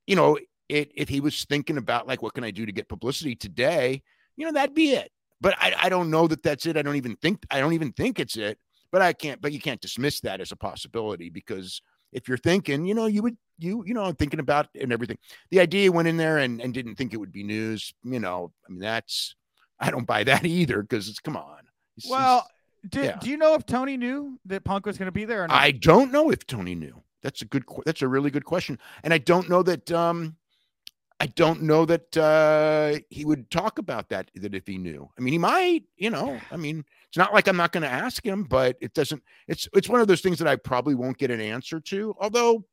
[0.06, 2.88] you know, it, if he was thinking about like, what can I do to get
[2.88, 4.02] publicity today?
[4.36, 5.12] You know, that'd be it.
[5.40, 6.76] But I, I don't know that that's it.
[6.76, 8.58] I don't even think I don't even think it's it.
[8.90, 9.40] But I can't.
[9.40, 11.82] But you can't dismiss that as a possibility because
[12.12, 15.18] if you're thinking, you know, you would you you know thinking about and everything.
[15.50, 17.92] The idea went in there and and didn't think it would be news.
[18.02, 19.36] You know, I mean that's
[19.78, 21.60] I don't buy that either because it's come on.
[21.96, 22.48] It's, well,
[22.88, 23.16] do, yeah.
[23.16, 25.44] do you know if Tony knew that Punk was going to be there?
[25.44, 25.60] Or not?
[25.60, 27.02] I don't know if Tony knew.
[27.22, 27.64] That's a good.
[27.84, 29.90] That's a really good question, and I don't know that.
[29.90, 30.36] Um,
[31.20, 34.30] I don't know that uh, he would talk about that.
[34.36, 35.82] That if he knew, I mean, he might.
[35.96, 38.94] You know, I mean, it's not like I'm not going to ask him, but it
[38.94, 39.22] doesn't.
[39.48, 42.14] It's it's one of those things that I probably won't get an answer to.
[42.20, 42.64] Although,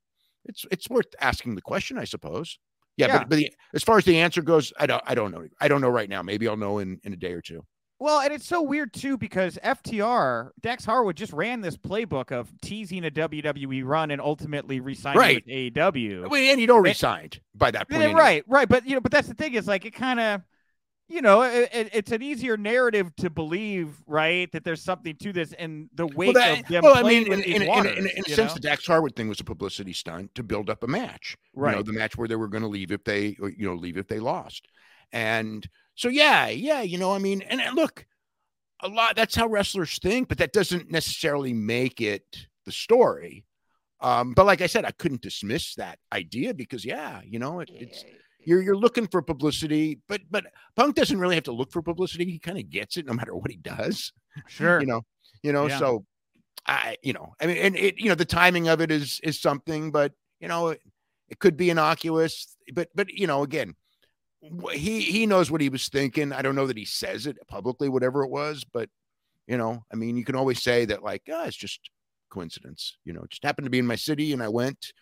[0.46, 2.60] it's it's worth asking the question, I suppose.
[2.98, 3.18] Yeah, yeah.
[3.20, 5.48] but but the, as far as the answer goes, I don't I don't know.
[5.60, 6.22] I don't know right now.
[6.22, 7.66] Maybe I'll know in in a day or two.
[7.98, 12.52] Well, and it's so weird too because FTR Dax Harwood just ran this playbook of
[12.62, 15.36] teasing a WWE run and ultimately resigning Right.
[15.46, 16.28] with AEW.
[16.30, 18.04] Well, and already It- signed by that point.
[18.04, 18.20] Anyway.
[18.20, 18.68] right, right.
[18.68, 20.42] But you know, but that's the thing is like it kind of,
[21.08, 24.52] you know, it, it- it's an easier narrative to believe, right?
[24.52, 27.32] That there's something to this and the Well, wake that- of them well, I mean,
[27.32, 28.54] in, in, in, waters, in, in a sense, know?
[28.56, 31.38] the Dax Harwood thing was a publicity stunt to build up a match.
[31.56, 31.86] You know, right?
[31.86, 34.20] the match where they were going to leave if they, you know, leave if they
[34.20, 34.68] lost.
[35.14, 38.06] And so, yeah, yeah, you know, I mean, and, and look,
[38.82, 39.16] a lot.
[39.16, 43.46] That's how wrestlers think, but that doesn't necessarily make it the story.
[44.02, 47.70] Um, but like I said, I couldn't dismiss that idea because, yeah, you know, it,
[47.74, 48.04] it's
[48.46, 52.26] you're you're looking for publicity, but but Punk doesn't really have to look for publicity.
[52.26, 54.12] He kind of gets it no matter what he does
[54.48, 54.80] sure.
[54.82, 55.02] you know
[55.44, 55.80] you know Yeah.
[55.80, 56.06] so
[56.68, 59.40] i you know i mean and it you know the timing of it is is
[59.40, 60.82] something but you know it,
[61.30, 63.76] it could be innocuous but but you know again wh-
[64.42, 66.32] he he knows what he was thinking.
[66.32, 68.90] I don't know that he says it publicly whatever it was but
[69.48, 71.80] you know i mean you can always say that like oh, it's just
[72.30, 74.94] coincidence you know it just happened to be in my city and i went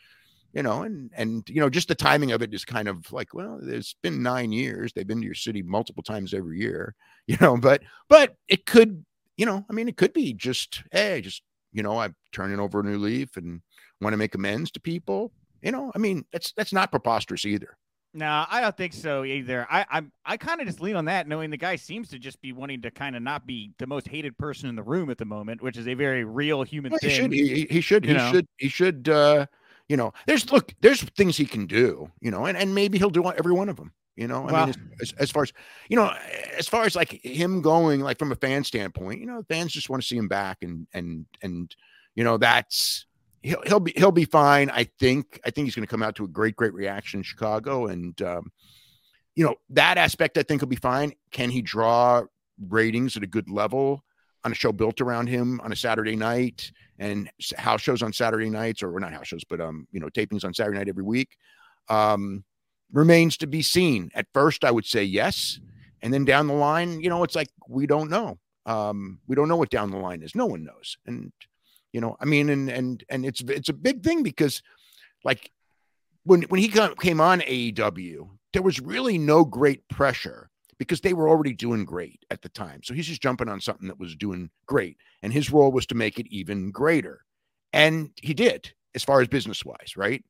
[0.53, 3.33] you know and and you know just the timing of it is kind of like
[3.33, 4.93] well it's been nine years.
[4.93, 6.95] They've been to your city multiple times every year
[7.27, 9.03] you know but but it could
[9.37, 11.41] you know i mean it could be just hey just
[11.71, 13.61] you know i'm turning over a new leaf and
[14.01, 17.77] want to make amends to people you know i mean that's that's not preposterous either
[18.15, 19.65] No, I don't think so either.
[19.71, 22.39] I I'm I kind of just lean on that, knowing the guy seems to just
[22.41, 25.17] be wanting to kind of not be the most hated person in the room at
[25.17, 27.15] the moment, which is a very real human Well, he thing.
[27.21, 28.31] should he, he- he should you he know?
[28.31, 29.47] should he should uh
[29.89, 33.09] you know there's look there's things he can do you know and, and maybe he'll
[33.09, 35.51] do every one of them you know i Well- mean as, as, as far as
[35.89, 36.13] you know
[36.57, 39.89] as far as like him going like from a fan standpoint you know fans just
[39.89, 41.75] want to see him back and and and
[42.15, 43.07] you know that's
[43.43, 46.15] he'll he'll be he'll be fine i think i think he's going to come out
[46.15, 48.51] to a great great reaction in chicago and um
[49.35, 52.23] you know that aspect i think will be fine can he draw
[52.69, 54.03] ratings at a good level
[54.43, 58.49] on a show built around him on a saturday night and house shows on Saturday
[58.49, 61.37] nights, or not house shows, but um, you know, tapings on Saturday night every week,
[61.89, 62.43] um,
[62.91, 64.11] remains to be seen.
[64.13, 65.59] At first, I would say yes,
[66.01, 68.37] and then down the line, you know, it's like we don't know.
[68.65, 70.35] Um, we don't know what down the line is.
[70.35, 71.31] No one knows, and
[71.93, 74.61] you know, I mean, and and and it's it's a big thing because,
[75.23, 75.51] like,
[76.23, 81.29] when when he came on AEW, there was really no great pressure because they were
[81.29, 82.81] already doing great at the time.
[82.83, 85.95] So he's just jumping on something that was doing great and his role was to
[85.95, 87.21] make it even greater.
[87.71, 90.23] And he did as far as business wise right?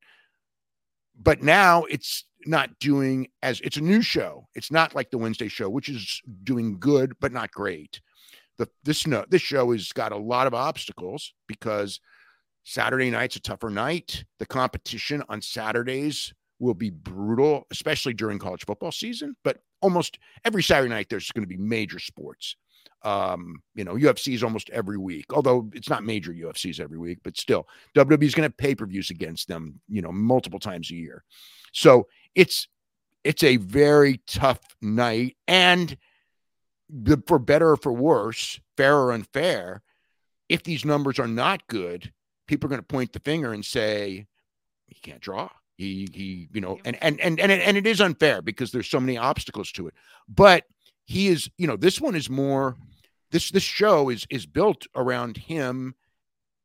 [1.19, 4.47] But now it's not doing as it's a new show.
[4.53, 8.01] It's not like the wednesday show which is doing good but not great
[8.57, 11.99] the this no this show has got a lot of obstacles because
[12.63, 18.65] saturday night's a tougher night the competition on saturdays will be brutal especially during college
[18.65, 22.55] football season but almost every saturday night there's going to be major sports
[23.03, 27.37] um, you know, UFC's almost every week, although it's not major UFC's every week, but
[27.37, 30.95] still, WWE's going to have pay per views against them, you know, multiple times a
[30.95, 31.23] year.
[31.73, 32.67] So it's
[33.23, 35.97] it's a very tough night, and
[37.27, 39.81] for better or for worse, fair or unfair,
[40.49, 42.11] if these numbers are not good,
[42.47, 44.27] people are going to point the finger and say
[44.87, 45.49] he can't draw.
[45.77, 48.89] He he, you know, and and and and it, and it is unfair because there's
[48.89, 49.95] so many obstacles to it,
[50.27, 50.65] but
[51.05, 52.75] he is you know this one is more
[53.31, 55.95] this this show is is built around him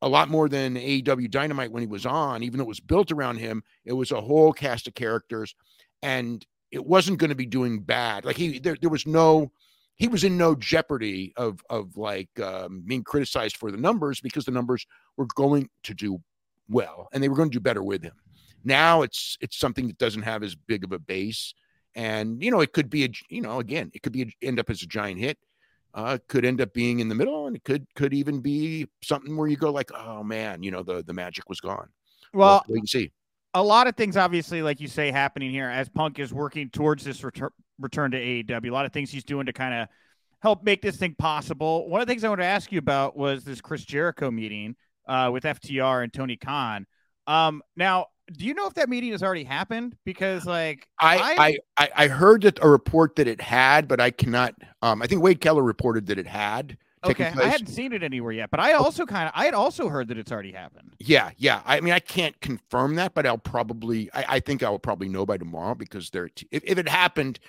[0.01, 2.43] a lot more than AEW Dynamite when he was on.
[2.43, 5.55] Even though it was built around him it was a whole cast of characters
[6.01, 8.25] and it wasn't going to be doing bad.
[8.25, 9.51] Like he there, there was no
[9.99, 14.45] he was in no jeopardy of of like um, being criticized for the numbers because
[14.45, 16.19] the numbers were going to do
[16.67, 18.15] well and they were going to do better with him.
[18.63, 21.53] Now it's it's something that doesn't have as big of a base
[21.95, 24.59] and you know it could be a you know again it could be a, end
[24.59, 25.37] up as a giant hit
[25.95, 29.35] uh could end up being in the middle and it could could even be something
[29.35, 31.89] where you go like oh man you know the the magic was gone.
[32.33, 33.11] Well, we can see.
[33.55, 37.03] a lot of things, obviously, like you say, happening here as Punk is working towards
[37.03, 38.69] this retur- return to AEW.
[38.69, 39.87] A lot of things he's doing to kind of
[40.39, 41.89] help make this thing possible.
[41.89, 44.75] One of the things I wanted to ask you about was this Chris Jericho meeting
[45.07, 46.85] uh, with FTR and Tony Khan.
[47.27, 49.95] Um, now, do you know if that meeting has already happened?
[50.05, 54.11] Because, like, I, I I I heard that a report that it had, but I
[54.11, 54.55] cannot.
[54.81, 56.77] Um, I think Wade Keller reported that it had.
[57.03, 59.89] okay, I hadn't seen it anywhere yet, but I also kind of, I had also
[59.89, 60.95] heard that it's already happened.
[60.99, 61.61] Yeah, yeah.
[61.65, 64.09] I mean, I can't confirm that, but I'll probably.
[64.13, 66.29] I, I think I will probably know by tomorrow because they're.
[66.29, 67.39] T- if, if it happened,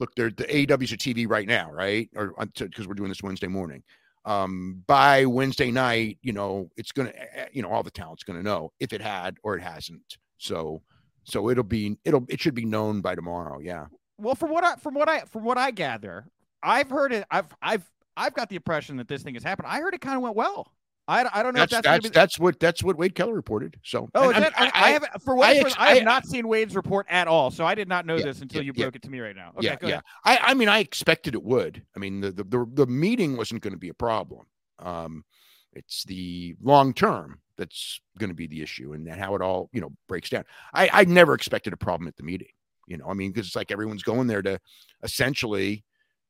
[0.00, 2.08] look, they're the AEW's a TV right now, right?
[2.16, 3.82] Or because we're doing this Wednesday morning.
[4.24, 7.12] Um, by Wednesday night, you know, it's gonna,
[7.52, 10.18] you know, all the talent's gonna know if it had or it hasn't.
[10.38, 10.82] So,
[11.24, 13.60] so it'll be, it'll, it should be known by tomorrow.
[13.60, 13.86] Yeah.
[14.18, 16.26] Well, from what I from what I from what I gather,
[16.62, 17.24] I've heard it.
[17.30, 19.68] I've I've I've got the impression that this thing has happened.
[19.70, 20.70] I heard it kind of went well.
[21.10, 23.76] I, I don't know That's if that's that's, that's what that's what Wade Keller reported.
[23.82, 26.76] So Oh, that, I, I- I, haven't for what I I, have not seen Wade's
[26.76, 28.84] report at all, so I did not know Yeah, this until yeah, you yeah.
[28.84, 29.50] broke it to me right now.
[29.58, 29.94] Okay, yeah, go yeah.
[29.94, 30.04] ahead.
[30.42, 31.82] I, I mean, I expected it would.
[31.96, 34.46] I mean, the the the, the meeting wasn't going to be a problem.
[34.78, 35.24] Um,
[35.72, 39.80] it's the long term that's going to be the issue, and how it all you
[39.80, 40.44] know breaks down.
[40.72, 42.48] I I never expected a problem at the meeting.
[42.86, 44.60] You know, I mean, because it's like everyone's going there to
[45.02, 45.84] essentially,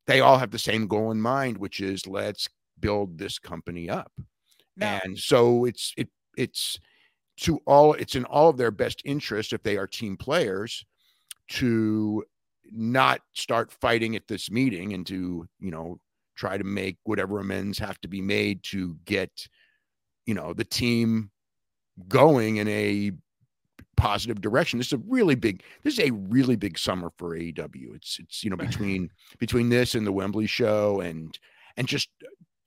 [0.07, 2.49] they all have the same goal in mind, which is let's
[2.81, 4.13] build this company up.
[4.81, 6.79] And so it's it it's
[7.39, 10.85] to all it's in all of their best interest if they are team players
[11.49, 12.25] to
[12.73, 15.99] not start fighting at this meeting and to you know
[16.37, 19.49] try to make whatever amends have to be made to get
[20.27, 21.31] you know the team
[22.09, 23.13] going in a
[23.97, 24.79] positive direction.
[24.79, 28.45] This is a really big this is a really big summer for AEW it's it's
[28.45, 31.39] you know between between this and the Wembley show and
[31.77, 32.09] and just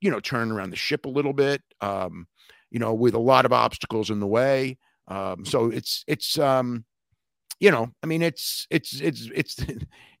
[0.04, 2.26] you know turn around the ship a little bit um
[2.70, 4.76] you know with a lot of obstacles in the way
[5.08, 6.84] um so it's it's um
[7.58, 9.56] you know i mean it's it's it's it's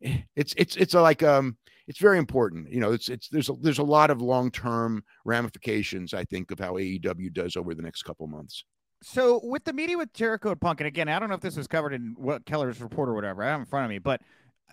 [0.00, 3.78] it's it's it's like um it's very important you know it's it's there's a, there's
[3.78, 8.26] a lot of long-term ramifications i think of how aew does over the next couple
[8.26, 8.64] months
[9.02, 11.58] So with the meeting with Jericho and Punk, and again, I don't know if this
[11.58, 13.42] was covered in what Keller's report or whatever.
[13.42, 14.22] I have in front of me, but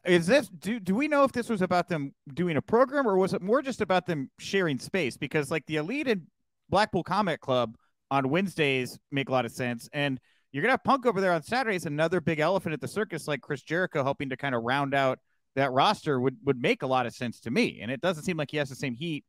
[0.06, 3.18] is this do do we know if this was about them doing a program or
[3.18, 5.18] was it more just about them sharing space?
[5.18, 6.24] Because like the Elite and
[6.70, 7.76] Blackpool Combat Club
[8.10, 10.20] on Wednesdays make a lot of sense, and
[10.52, 11.86] you're gonna have Punk over there on Saturdays.
[11.86, 15.20] Another big elephant at the circus, like Chris Jericho, helping to kind of round out
[15.56, 17.80] that roster would would make a lot of sense to me.
[17.82, 19.24] And it doesn't seem like he has the same heat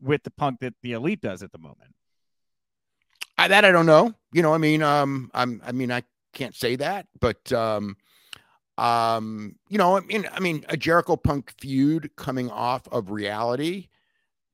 [0.00, 1.94] with the Punk that the Elite does at the moment.
[3.36, 4.12] I, that I don't know.
[4.32, 6.02] You know, I mean, um, I'm, I mean, I
[6.32, 7.96] can't say that, but, um,
[8.78, 13.88] um, you know, I mean, I mean, a Jericho Punk feud coming off of reality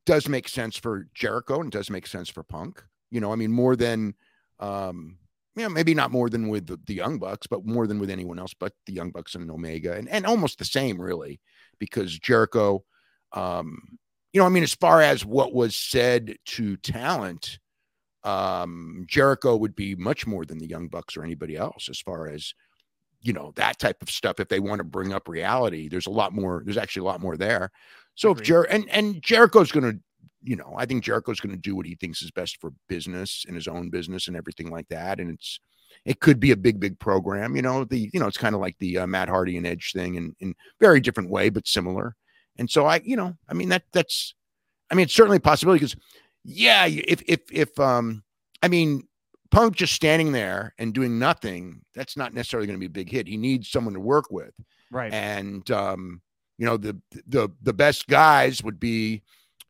[0.06, 2.82] does make sense for Jericho and does make sense for Punk.
[3.10, 4.14] You know, I mean, more than,
[4.60, 5.18] um,
[5.54, 8.08] you know, maybe not more than with the, the Young Bucks, but more than with
[8.08, 11.38] anyone else but the Young Bucks and Omega, and and almost the same really,
[11.78, 12.82] because Jericho,
[13.32, 13.98] um,
[14.32, 17.58] you know, I mean, as far as what was said to talent,
[18.24, 22.26] um, Jericho would be much more than the Young Bucks or anybody else as far
[22.26, 22.54] as
[23.24, 24.38] you know that type of stuff.
[24.38, 26.62] If they want to bring up reality, there's a lot more.
[26.64, 27.70] There's actually a lot more there.
[28.14, 29.98] So if Jer and and Jericho's going to,
[30.42, 33.44] you know, I think Jericho's going to do what he thinks is best for business
[33.46, 35.18] and his own business and everything like that.
[35.18, 35.58] And it's
[36.04, 37.56] it could be a big big program.
[37.56, 39.92] You know, the you know it's kind of like the uh, Matt Hardy and Edge
[39.94, 42.14] thing in in very different way but similar.
[42.58, 44.34] And so I, you know, I mean that that's,
[44.90, 45.96] I mean it's certainly a possibility because
[46.44, 48.22] yeah, if if if um,
[48.62, 49.08] I mean
[49.54, 53.10] Punk just standing there and doing nothing, that's not necessarily going to be a big
[53.10, 53.28] hit.
[53.28, 54.52] He needs someone to work with
[54.90, 55.12] Right.
[55.12, 56.20] and um,
[56.58, 59.22] you know the the the best guys would be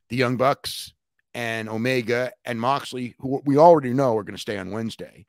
[0.09, 0.93] the Young Bucks
[1.35, 5.27] and Omega and Moxley, who we already know are going to stay on Wednesday,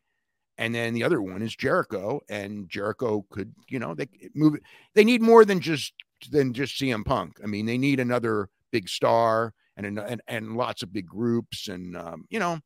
[0.57, 4.57] and then the other one is Jericho, and Jericho could you know they move.
[4.95, 5.93] They need more than just
[6.29, 7.39] than just CM Punk.
[7.43, 11.67] I mean, they need another big star and an, and and lots of big groups,
[11.67, 12.59] and um, you know,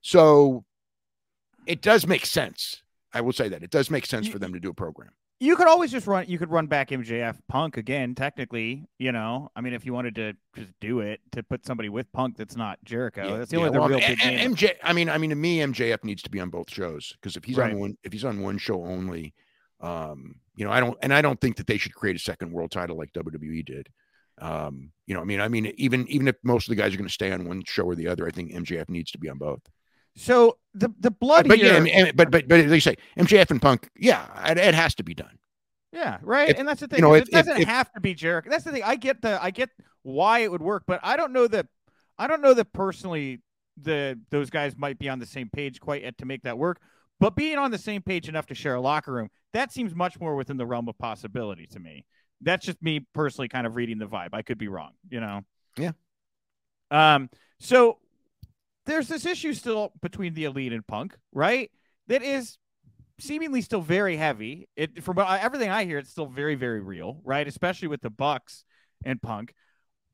[0.00, 0.64] so
[1.66, 2.82] it does make sense.
[3.12, 5.10] I will say that it does make sense You- for them to do a program.
[5.42, 9.50] you could always just run you could run back MJF Punk again technically you know
[9.56, 12.56] I mean if you wanted to just do it to put somebody with Punk that's
[12.56, 14.74] not Jericho Yeah, that's the yeah, only well, real big name MJ.
[14.82, 17.44] I mean, I mean, to me, MJF needs to be on both shows because if
[17.44, 17.72] he's Right.
[17.72, 19.32] on one, if he's on one show only,
[19.80, 22.52] um, you know, I don't, and I don't think that they should create a second
[22.52, 23.88] world title like WWE did.
[24.38, 26.96] Um, you know, I mean, I mean, even even if most of the guys are
[26.98, 29.28] going to stay on one show or the other, I think MJF needs to be
[29.30, 29.60] on both.
[30.20, 33.50] So the the blood But here, yeah, I mean, but but but they say MJF
[33.50, 35.38] and Punk, yeah, it, it has to be done.
[35.92, 36.50] yeah right?
[36.50, 38.14] If- and that's the thing you know, if- it doesn't if- if- have to be
[38.14, 38.50] Jericho.
[38.50, 39.70] That's the thing I get the I get
[40.02, 41.66] why it would work but I don't know that
[42.18, 43.40] I don't know that personally
[43.82, 46.80] the those guys might be on the same page quite yet to make that work
[47.18, 50.20] but being on the same page enough to share a locker room that seems much
[50.20, 52.04] more within the realm of possibility to me.
[52.42, 54.30] That's just me personally kind of reading the vibe.
[54.32, 55.40] I could be wrong you know?
[55.76, 55.92] Yeah.
[56.90, 57.28] um
[57.58, 57.98] so
[58.90, 61.70] there's this issue still between the elite and punk right?
[62.08, 62.58] That is
[63.18, 64.68] seemingly still very heavy.
[64.76, 67.46] It from everything i hear it's still very very real right?
[67.46, 68.64] Especially with the bucks
[69.04, 69.54] and punk.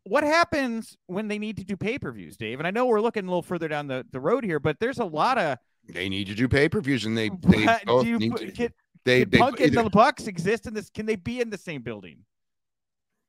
[0.04, 2.58] What happens when they need to do pay-per-views dave?
[2.58, 4.98] And i know we're looking a little further down the, the road here but there's
[4.98, 5.58] a lot of
[5.88, 8.50] They need to do pay per views, and they they both do you need to,
[8.50, 8.68] can,
[9.04, 10.90] they can they punk and the bucks exist in this?
[10.90, 12.18] Can they be in the same building?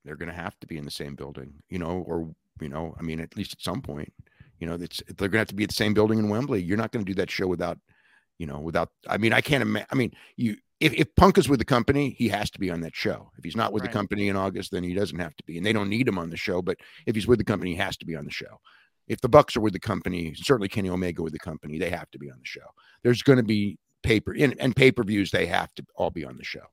[0.04, 2.96] They're going to have to be in the same building, you know, or you know,
[3.00, 4.12] I mean, at least at some point,
[4.60, 6.62] you know, it's they're going to have to be at the same building in Wembley.
[6.62, 7.78] You're not going to do that show without,
[8.40, 8.90] you know, without.
[9.08, 9.88] I mean, I can't imagine.
[9.92, 12.82] I mean, you if, if Punk is with the company, he has to be on
[12.82, 13.32] that show.
[13.38, 13.92] If he's not with Right.
[13.92, 15.58] the company in August, then he doesn't have to be.
[15.58, 16.62] And they don't need him on the show.
[16.62, 18.60] But if he's with the company, he has to be on the show.
[19.08, 22.12] If the Bucks are with the company, certainly Kenny Omega with the company, they have
[22.12, 22.68] to be on the show.
[23.04, 25.32] There's going to be paper and, and pay per views.
[25.32, 26.66] They have to all be on the show.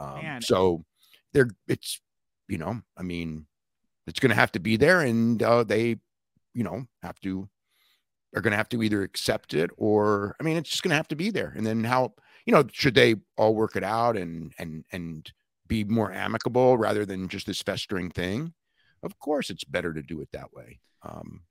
[0.00, 0.84] Um, so
[1.32, 2.00] they're it's
[2.48, 3.46] you know I mean
[4.06, 5.96] it's going to have to be there, and uh, they
[6.54, 7.48] you know have to
[8.34, 10.96] are going to have to either accept it or I mean it's just going to
[10.96, 11.52] have to be there.
[11.56, 12.14] And then how
[12.46, 15.30] you know should they all work it out and and and
[15.66, 18.52] be more amicable rather than just this festering thing?
[19.02, 20.80] Of course, it's better to do it that way.
[21.02, 21.42] Um,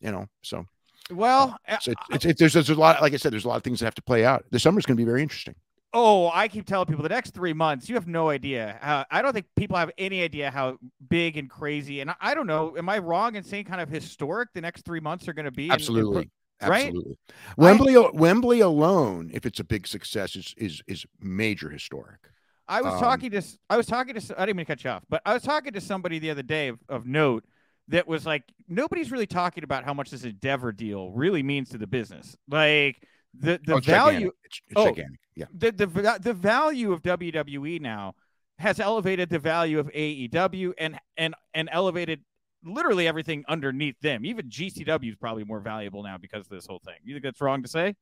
[0.00, 0.66] you know, so
[1.10, 3.48] Well, uh, so it's, it's, it's there's, there's a lot like I said, there's a
[3.48, 4.44] lot of things that have to play out.
[4.50, 5.54] The summer's going to be very interesting.
[5.94, 8.78] Oh, I keep telling people the next three months, you have no idea.
[8.80, 12.00] How, I don't think people have any idea how big and crazy.
[12.00, 12.76] And I, I don't know.
[12.78, 15.50] Am I wrong in saying kind of historic the next three months are going to
[15.50, 15.76] be?
[15.76, 16.30] in- in pro- Absolutely.
[16.62, 16.94] right?
[16.94, 17.18] Absolutely.
[17.56, 22.20] Wembley Wembley alone, if it's a big success, is is is major historic.
[22.68, 24.90] I was Um, talking to I was talking to I didn't mean to cut you
[24.90, 27.44] off, but I was talking to somebody the other day of, of note
[27.88, 31.78] that was like nobody's really talking about how much this Endeavor deal really means to
[31.78, 32.36] the business.
[32.48, 33.02] Like
[33.34, 34.34] the the Oh, value gigantic.
[34.44, 34.86] It's, it's Oh.
[34.86, 35.20] gigantic.
[35.34, 35.46] Yeah.
[35.54, 38.14] the the the value of WWE now
[38.58, 42.20] has elevated the value of AEW and and and elevated
[42.64, 44.24] literally everything underneath them.
[44.24, 46.94] Even GCW is probably more valuable now because of this whole thing.
[47.02, 47.94] You think that's wrong to say?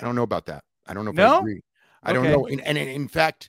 [0.00, 0.64] I don't know about that.
[0.86, 1.36] I don't know if No?
[1.36, 1.60] I agree.
[2.02, 2.46] I don't know.
[2.46, 3.48] And, and in fact,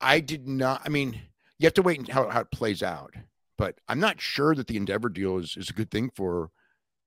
[0.00, 0.82] I did not.
[0.84, 1.12] I mean,
[1.58, 3.14] you have to wait and how, how it plays out.
[3.56, 6.50] But I'm not sure that the Endeavor deal is, is a good thing for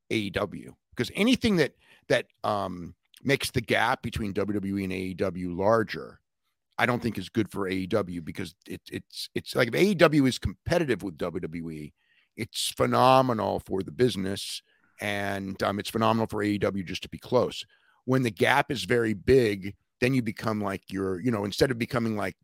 [0.10, 1.74] AEW because anything that
[2.08, 6.20] that um, makes the gap between WWE and AEW larger,
[6.78, 10.38] I don't think is good for AEW because it, it's it's like if AEW is
[10.38, 11.92] competitive with WWE,
[12.36, 14.62] it's phenomenal for the business
[15.02, 17.66] and um, it's phenomenal for AEW just to be close.
[18.06, 21.78] When the gap is very big, then you become like you're, you know, instead of
[21.78, 22.36] becoming like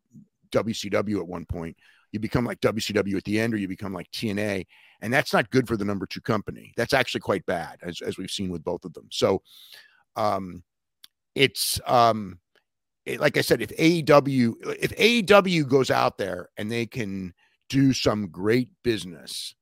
[0.50, 1.76] WCW at one point,
[2.12, 4.66] you become like WCW at the end, or you become like TNA,
[5.00, 6.72] and that's not good for the number two company.
[6.76, 9.08] That's actually quite bad, as as we've seen with both of them.
[9.10, 9.42] So,
[10.16, 10.62] um,
[11.34, 12.38] it's um,
[13.06, 17.34] it, like I said, if AEW if AEW goes out there and they can
[17.68, 19.54] do some great business,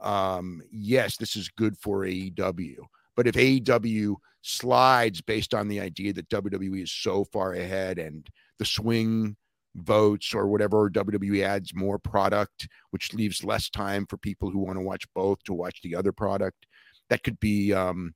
[0.00, 2.76] um, yes, this is good for AEW.
[3.16, 8.26] But if AEW slides based on the idea that WWE is so far ahead and
[8.58, 9.36] the swing
[9.76, 14.76] votes or whatever, WWE adds more product, which leaves less time for people who want
[14.76, 16.66] to watch both to watch the other product,
[17.10, 18.14] that could be um,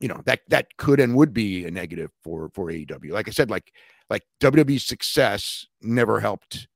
[0.00, 3.10] you know, that that could and would be a negative for for AEW.
[3.10, 3.72] Like I said, like
[4.10, 6.68] like WWE's success never helped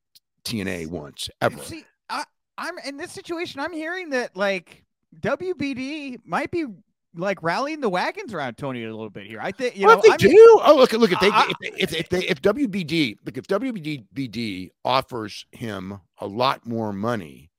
[0.45, 1.63] TNA once ever.
[1.63, 2.25] See, I,
[2.59, 3.61] I'm in this situation.
[3.61, 4.85] I'm hearing that like
[5.21, 6.67] WBD might be
[7.15, 9.41] like rallying the wagons around Tony a little bit here.
[9.41, 10.03] I think you well, know.
[10.05, 10.61] if they I mean, do.
[10.65, 11.13] Oh, look, look.
[11.13, 16.01] If they, I- if, they, if, if they, if WBD, look, if WBD offers him
[16.19, 17.51] a lot more money,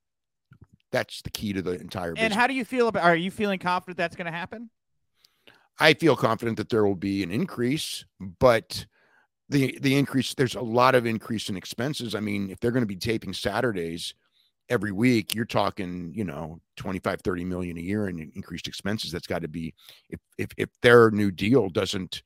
[0.91, 3.03] that's the key to the entire and how do you feel about?
[3.03, 4.69] Are you feeling confident that's going to happen?
[5.81, 8.05] I feel confident that there will be an increase,
[8.39, 8.85] but
[9.49, 12.13] the the increase there's a lot of increase in expenses.
[12.13, 14.13] I mean, if they're going to be taping Saturdays
[14.69, 19.11] every week, you're talking, you know, 25 30 million a year in increased expenses.
[19.11, 19.73] That's got to be
[20.09, 22.21] if if if their new deal doesn't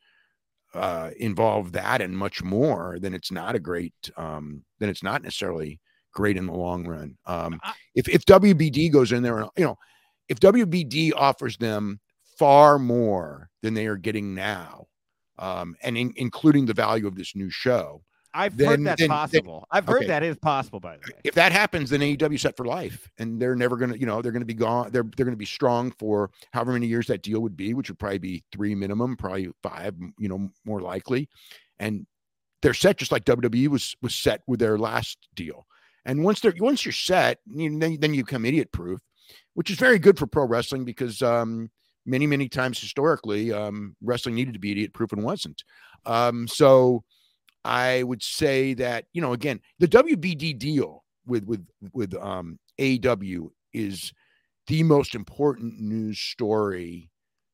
[0.73, 5.23] uh involve that and much more, then it's not a great um then it's not
[5.23, 5.79] necessarily
[6.13, 7.17] great in the long run.
[7.25, 7.61] Um
[7.95, 9.77] if if WBD goes in there and you know,
[10.27, 12.01] if WBD offers them
[12.37, 14.87] far more than they are getting now,
[15.39, 18.03] um, and in, including the value of this new show.
[18.33, 19.65] I've Then- heard that's then- then- possible.
[19.71, 20.07] I've heard okay.
[20.07, 20.81] that is possible.
[20.81, 23.93] By the way, If that happens, then AEW set for life, and they're never going
[23.93, 24.91] to, you know, they're going to be gone.
[24.91, 27.89] They're they're going to be strong for however many years that deal would be, which
[27.89, 31.29] would probably be three minimum, probably five, you know, more likely,
[31.79, 32.05] and
[32.61, 35.65] they're set just like WWE was was set with their last deal.
[36.03, 38.99] And once they're once you're set, you, then then you become idiot proof,
[39.53, 41.71] which is very good for pro wrestling because um,
[42.05, 45.63] many many times historically, um, wrestling needed to be idiot proof and wasn't.
[46.05, 47.03] Um, so
[47.63, 53.49] I would say that you know again the WBD deal with with with um, AEW
[53.73, 54.13] is
[54.67, 57.09] the most important news story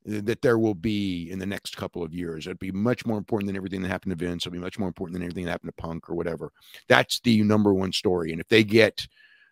[0.05, 2.47] that there will be in the next couple of years.
[2.47, 4.45] It'd be much more important than everything that happened to Vince.
[4.45, 6.51] It'll be much more important than everything that happened to Punk or whatever.
[6.87, 8.31] That's the number one story.
[8.31, 9.05] And if they get,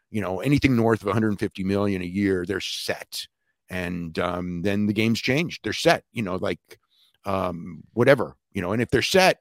[0.09, 3.27] you know, anything north of 150 million a year, they're set.
[3.69, 5.61] And um, then the game's changed.
[5.63, 6.03] They're set.
[6.11, 6.59] You know, like
[7.25, 8.35] um, whatever.
[8.53, 9.39] You know, and if they're set,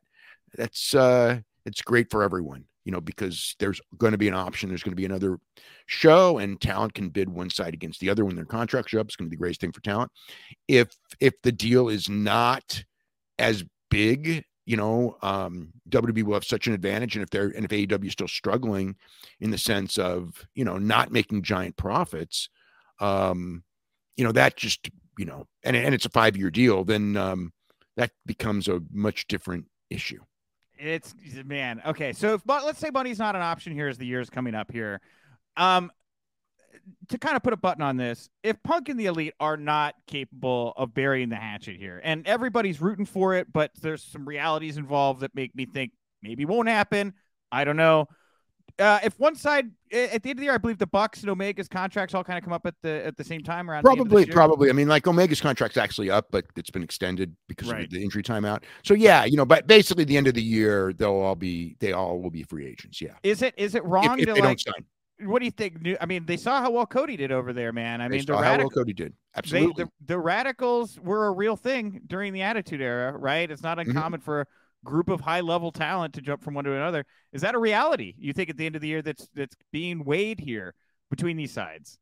[0.54, 2.64] that's uh, it's great for everyone.
[2.84, 4.68] You know, because there's going to be an option.
[4.68, 5.38] There's going to be another
[5.86, 9.06] show, and talent can bid one side against the other when their contracts are up.
[9.06, 10.10] It's going to be the greatest thing for talent
[10.68, 10.88] if
[11.20, 12.82] if the deal is not
[13.38, 17.64] as big you know, um, WWE will have such an advantage, and if they're and
[17.64, 18.96] if AEW is still struggling
[19.40, 22.50] in the sense of you know not making giant profits,
[23.00, 23.64] um,
[24.18, 27.52] you know that just you know, and and it's a five year deal, then um,
[27.96, 30.20] that becomes a much different issue.
[30.78, 31.14] It's
[31.44, 32.12] man, okay.
[32.12, 34.70] So if but let's say money's not an option here as the year's coming up
[34.70, 35.00] here.
[35.56, 35.90] Um,
[37.08, 39.94] to kind of put a button on this, if Punk and the Elite are not
[40.06, 44.76] capable of burying the hatchet here, and everybody's rooting for it, but there's some realities
[44.76, 45.92] involved that make me think
[46.22, 47.14] maybe won't happen.
[47.52, 48.06] I don't know.
[48.78, 51.30] Uh, if one side at the end of the year, I believe the Bucks and
[51.30, 53.82] Omega's contracts all kind of come up at the at the same time around.
[53.82, 54.70] Probably, probably.
[54.70, 57.84] I mean, like Omega's contract's actually up, but it's been extended because right.
[57.84, 58.62] of the injury timeout.
[58.84, 61.92] So yeah, you know, but basically the end of the year, they'll all be they
[61.92, 63.00] all will be free agents.
[63.00, 63.14] Yeah.
[63.22, 64.60] Is it is it wrong if, if to like,
[65.20, 65.76] what do you think?
[66.00, 68.00] I mean, they saw how well Cody did over there, man.
[68.00, 69.14] I they mean, the radic- how well Cody did.
[69.36, 69.72] Absolutely.
[69.76, 73.50] They, the, the, radicals were a real thing during the Attitude Era, right?
[73.50, 73.90] It's not mm-hmm.
[73.90, 74.24] uncommon mm-hmm.
[74.24, 74.46] for
[74.84, 77.04] group of high level talent to jump from one to another.
[77.32, 78.14] Is that a reality?
[78.18, 80.74] You think at the end of the year that's that's being weighed here
[81.10, 81.98] between these sides?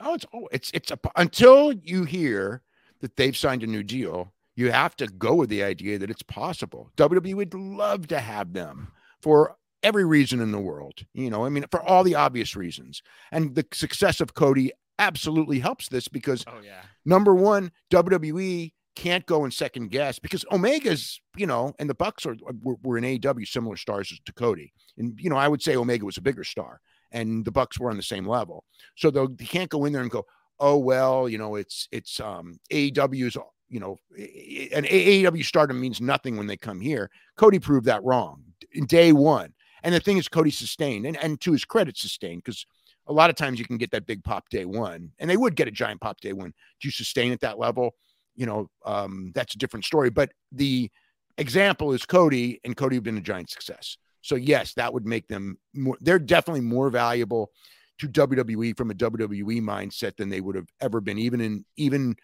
[0.00, 2.62] Oh, it's oh, it's it's a, until you hear
[3.00, 4.32] that they've signed a new deal.
[4.54, 6.90] You have to go with the idea that it's possible.
[6.96, 8.90] WWE would love to have them
[9.20, 11.04] for every reason in the world.
[11.12, 13.02] You know, I mean, for all the obvious reasons.
[13.30, 16.82] And the success of Cody absolutely helps this because, oh, yeah.
[17.04, 22.26] number one, WWE can't go and second guess because Omega's, you know, and the Bucks
[22.26, 24.72] are were, were in AEW similar stars to Cody.
[24.98, 26.80] And, you know, I would say Omega was a bigger star
[27.12, 28.64] and the Bucks were on the same level.
[28.96, 30.24] So they can't go in there and go,
[30.58, 33.36] oh, well, you know, it's, it's, um, AEW's,
[33.68, 37.10] you know, an AEW stardom means nothing when they come here.
[37.36, 38.42] Cody proved that wrong
[38.72, 39.52] in day one.
[39.82, 42.66] And the thing is, Cody sustained, and, and to his credit, sustained because
[43.06, 45.54] a lot of times you can get that big pop day one, and they would
[45.54, 46.52] get a giant pop day one.
[46.80, 47.94] Do you sustain at that level?
[48.36, 50.10] You know, um, that's a different story.
[50.10, 50.90] But the
[51.38, 53.96] example is Cody, and Cody have been a giant success.
[54.22, 55.96] So yes, that would make them more.
[56.00, 57.50] They're definitely more valuable
[57.98, 62.16] to WWE from a WWE mindset than they would have ever been, even in even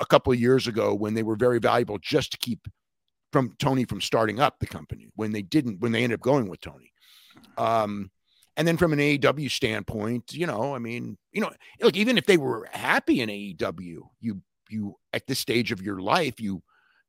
[0.00, 2.68] a couple of years ago when they were very valuable just to keep
[3.32, 6.48] from Tony from starting up the company when they didn't when they ended up going
[6.48, 6.92] with Tony.
[7.56, 8.10] Um,
[8.56, 12.26] and then from an AEW standpoint, you know, I mean, you know, look, even if
[12.26, 16.62] they were happy in AEW, you you at this stage of your life, you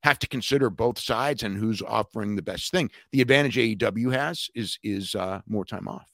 [0.04, 2.90] have to consider both sides and who's offering the best thing.
[3.12, 6.10] The advantage AEW has is is uh, more time off,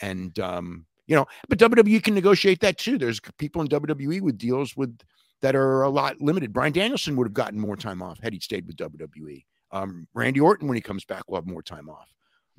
[0.00, 2.98] and um, you know, but WWE can negotiate that too.
[2.98, 4.98] There's people in WWE with deals with
[5.42, 6.52] that are a lot limited.
[6.52, 9.44] Bryan Danielson would have gotten more time off had he stayed with WWE.
[9.70, 12.08] Um, Randy Orton, when he comes back, will have more time off,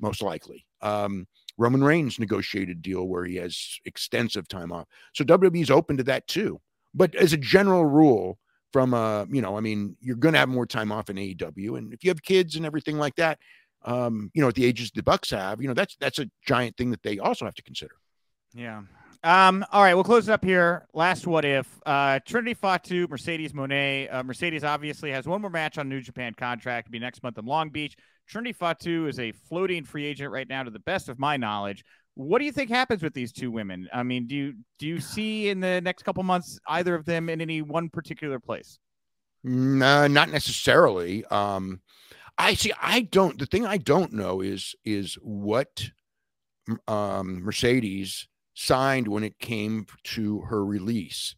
[0.00, 0.64] most likely.
[0.80, 1.26] Um,
[1.56, 4.86] Roman Reigns negotiated deal where he has extensive time off.
[5.12, 6.60] So WWE is open to that too.
[6.94, 8.38] But as a general rule,
[8.72, 11.78] from uh, you know, I mean, you're going to have more time off in AEW,
[11.78, 13.38] and if you have kids and everything like that,
[13.84, 16.76] um, you know, at the ages the Bucks have, you know, that's that's a giant
[16.76, 17.94] thing that they also have to consider.
[18.54, 18.82] Yeah,
[19.24, 20.86] um, all right, we'll close it up here.
[20.94, 24.08] Last what if uh, Trinity Fatu, Mercedes Mone.
[24.10, 27.38] Uh, Mercedes obviously has one more match on New Japan contract to be next month
[27.38, 27.96] in Long Beach.
[28.28, 31.84] Trinity Fatu is a floating free agent right now, to the best of my knowledge.
[32.18, 33.88] What do you think happens with these two women?
[33.94, 37.28] I mean, do you do you see in the next couple months either of them
[37.28, 38.80] in any one particular place?
[39.44, 41.24] No, not necessarily.
[41.26, 41.80] Um,
[42.36, 42.72] I see.
[42.82, 43.38] I don't.
[43.38, 45.90] The thing I don't know is is what
[46.88, 51.36] um, Mercedes signed when it came to her release?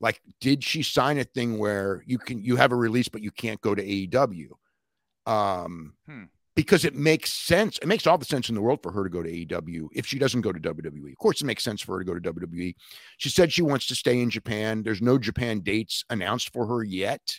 [0.00, 3.30] Like, did she sign a thing where you can you have a release, but you
[3.30, 4.48] can't go to AEW?
[5.24, 6.24] Um, hmm.
[6.56, 7.78] Because it makes sense.
[7.78, 10.06] It makes all the sense in the world for her to go to AEW if
[10.06, 11.12] she doesn't go to WWE.
[11.12, 12.74] Of course, it makes sense for her to go to WWE.
[13.18, 14.82] She said she wants to stay in Japan.
[14.82, 17.38] There's no Japan dates announced for her yet.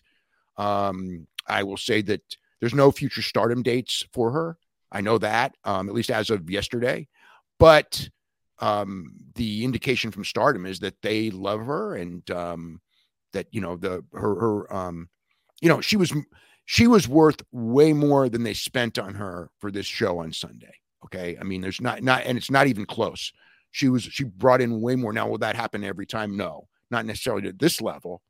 [0.56, 2.22] Um, I will say that
[2.60, 4.58] there's no future stardom dates for her.
[4.92, 7.08] I know that, um, at least as of yesterday.
[7.60, 8.10] But
[8.60, 12.82] um, the indication from Stardom is that they love her and um,
[13.34, 15.10] that you know the her her um,
[15.62, 16.14] you know she was
[16.68, 20.74] she was worth way more than they spent on her for this show on Sunday.
[21.06, 23.32] Okay, I mean there's not not and it's not even close.
[23.72, 25.14] She was she brought in way more.
[25.14, 26.36] Now will that happen every time?
[26.36, 28.22] No, not necessarily at this level.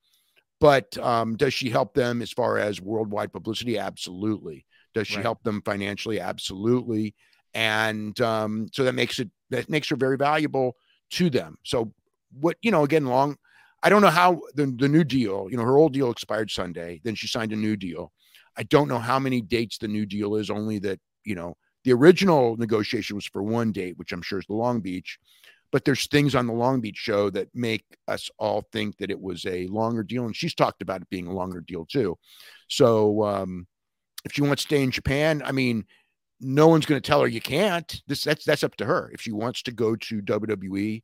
[0.59, 3.79] But um, does she help them as far as worldwide publicity?
[3.79, 4.65] Absolutely.
[4.93, 5.23] Does she right.
[5.23, 6.19] help them financially?
[6.19, 7.15] Absolutely.
[7.55, 10.75] And um, so that makes it that makes her very valuable
[11.11, 11.57] to them.
[11.63, 11.91] So
[12.39, 13.37] what you know, again, long.
[13.81, 15.47] I don't know how the the new deal.
[15.49, 17.01] You know, her old deal expired Sunday.
[17.03, 18.11] Then she signed a new deal.
[18.57, 20.49] I don't know how many dates the new deal is.
[20.49, 24.45] Only that you know the original negotiation was for one date, which I'm sure is
[24.47, 25.19] the Long Beach.
[25.71, 29.19] But there's things on the Long Beach show that make us all think that it
[29.19, 32.17] was a longer deal, and she's talked about it being a longer deal too.
[32.69, 33.67] So um,
[34.23, 35.85] if she wants to stay in Japan, I mean,
[36.39, 38.01] no one's going to tell her you can't.
[38.07, 39.11] This that's that's up to her.
[39.13, 41.03] If she wants to go to WWE,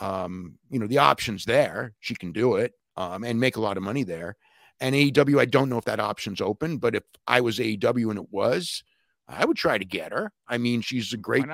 [0.00, 3.76] um, you know, the options there, she can do it um, and make a lot
[3.76, 4.36] of money there.
[4.80, 8.18] And AEW, I don't know if that option's open, but if I was AEW and
[8.18, 8.82] it was,
[9.28, 10.32] I would try to get her.
[10.48, 11.44] I mean, she's a great,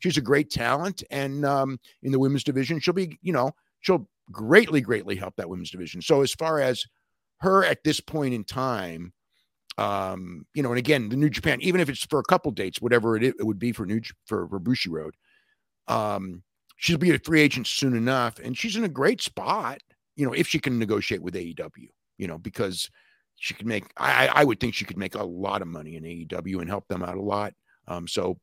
[0.00, 4.08] she's a great talent, and um, in the women's division, she'll be, you know, she'll
[4.32, 6.02] greatly, greatly help that women's division.
[6.02, 6.84] So as far as
[7.40, 9.12] her at this point in time,
[9.78, 12.80] um, you know, and again, the New Japan, even if it's for a couple dates,
[12.80, 15.12] whatever it, it would be for New for, for Bushiroad,
[15.88, 16.42] um,
[16.76, 19.80] she'll be a free agent soon enough, and she's in a great spot.
[20.16, 21.88] You know, if she can negotiate with AEW,
[22.18, 22.90] you know, because
[23.36, 23.84] she could make.
[23.96, 26.88] I I would think she could make a lot of money in AEW and help
[26.88, 27.54] them out a lot.
[27.86, 28.38] Um, so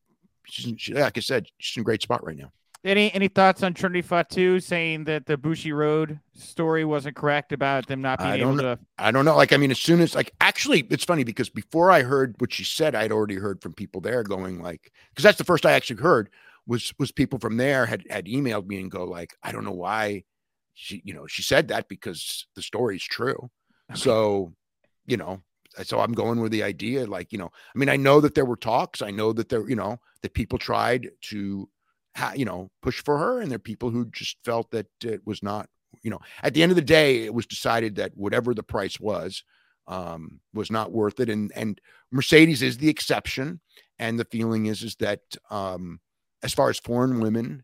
[0.45, 2.51] she's she, like I said, she's in a great spot right now.
[2.83, 8.01] Any any thoughts on Trinity Fatu saying that the Bushiroad story wasn't correct about them
[8.01, 8.75] not being able know.
[8.75, 8.79] to?
[8.97, 9.35] I don't know.
[9.35, 12.51] Like, I mean, as soon as like actually, it's funny because before I heard what
[12.51, 15.73] she said, I'd already heard from people there going like, because that's the first I
[15.73, 16.31] actually heard
[16.65, 19.71] was was people from there had had emailed me and go like, I don't know
[19.71, 20.23] why
[20.73, 23.51] she you know she said that because the story's true.
[23.95, 24.53] So,
[25.05, 25.41] you know,
[25.83, 28.45] so I'm going with the idea like you know, I mean, I know that there
[28.45, 29.01] were talks.
[29.01, 31.69] I know that there you know that people tried to
[32.15, 33.41] ha- you know, push for her.
[33.41, 35.69] And there are people who just felt that it was not,
[36.03, 38.99] you know, at the end of the day, it was decided that whatever the price
[38.99, 39.43] was,
[39.87, 41.29] um, was not worth it.
[41.29, 41.79] And and
[42.11, 43.59] Mercedes is the exception.
[43.99, 45.99] And the feeling is is that um,
[46.43, 47.63] as far as foreign women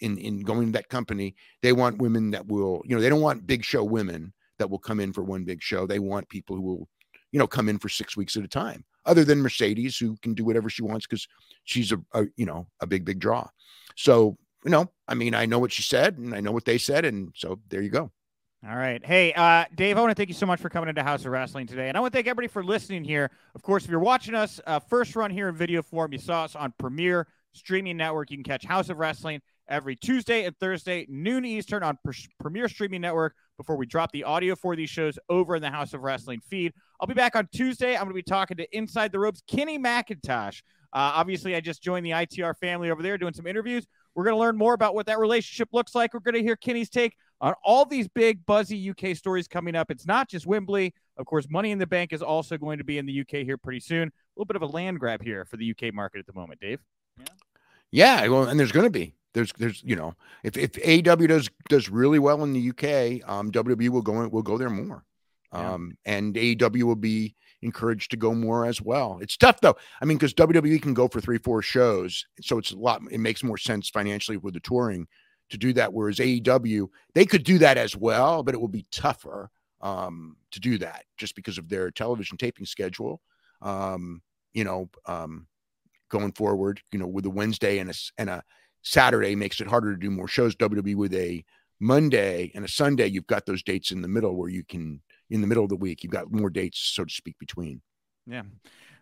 [0.00, 3.20] in in going to that company, they want women that will, you know, they don't
[3.20, 5.86] want big show women that will come in for one big show.
[5.86, 6.88] They want people who will,
[7.32, 8.84] you know, come in for six weeks at a time.
[9.04, 11.26] Other than Mercedes, who can do whatever she wants because
[11.64, 13.48] she's a, a you know a big big draw.
[13.96, 16.78] So, you know, I mean, I know what she said and I know what they
[16.78, 17.04] said.
[17.04, 18.10] And so there you go.
[18.68, 19.04] All right.
[19.04, 21.30] Hey, uh, Dave, I want to thank you so much for coming into Haus of
[21.30, 21.88] Wrestling today.
[21.88, 23.30] And I want to thank everybody for listening here.
[23.54, 26.42] Of course, if you're watching us uh, first run here in video form, you saw
[26.42, 28.32] us on Premier Streaming Network.
[28.32, 31.98] You can catch Haus of Wrestling every Tuesday and Thursday, noon Eastern on
[32.40, 35.94] Premier Streaming Network before we drop the audio for these shows over in the Haus
[35.94, 36.72] of Wrestling feed.
[37.00, 37.94] I'll be back on Tuesday.
[37.94, 40.62] I'm going to be talking to Inside the Ropes, Kenny McIntosh.
[40.92, 43.86] Uh, obviously, I just joined the ITR family over there doing some interviews.
[44.14, 46.14] We're going to learn more about what that relationship looks like.
[46.14, 49.90] We're going to hear Kenny's take on all these big, buzzy UK stories coming up.
[49.90, 50.94] It's not just Wembley.
[51.18, 53.58] Of course, Money in the Bank is also going to be in the UK here
[53.58, 54.08] pretty soon.
[54.08, 56.60] A little bit of a land grab here for the UK market at the moment,
[56.60, 56.80] Dave.
[57.18, 57.26] Yeah.
[57.90, 61.50] Yeah, well, and there's going to be there's there's you know if if AW does
[61.68, 65.04] does really well in the UK, um, WWE will go will go there more,
[65.52, 69.18] um, and AEW will be encouraged to go more as well.
[69.20, 69.76] It's tough though.
[70.00, 73.02] I mean, because WWE can go for three, four shows, so it's a lot.
[73.10, 75.06] It makes more sense financially with the touring
[75.50, 75.92] to do that.
[75.92, 79.50] Whereas AEW, they could do that as well, but it will be tougher
[79.80, 83.20] um, to do that just because of their television taping schedule.
[83.62, 84.22] Um,
[84.52, 85.46] you know, um,
[86.08, 88.44] going forward, you know, with a Wednesday and a and a
[88.82, 90.56] Saturday makes it harder to do more shows.
[90.56, 91.44] WWE with a
[91.80, 95.00] Monday and a Sunday, you've got those dates in the middle where you can
[95.30, 96.02] in the middle of the week.
[96.02, 97.82] You've got more dates, so to speak, between.
[98.26, 98.42] Yeah.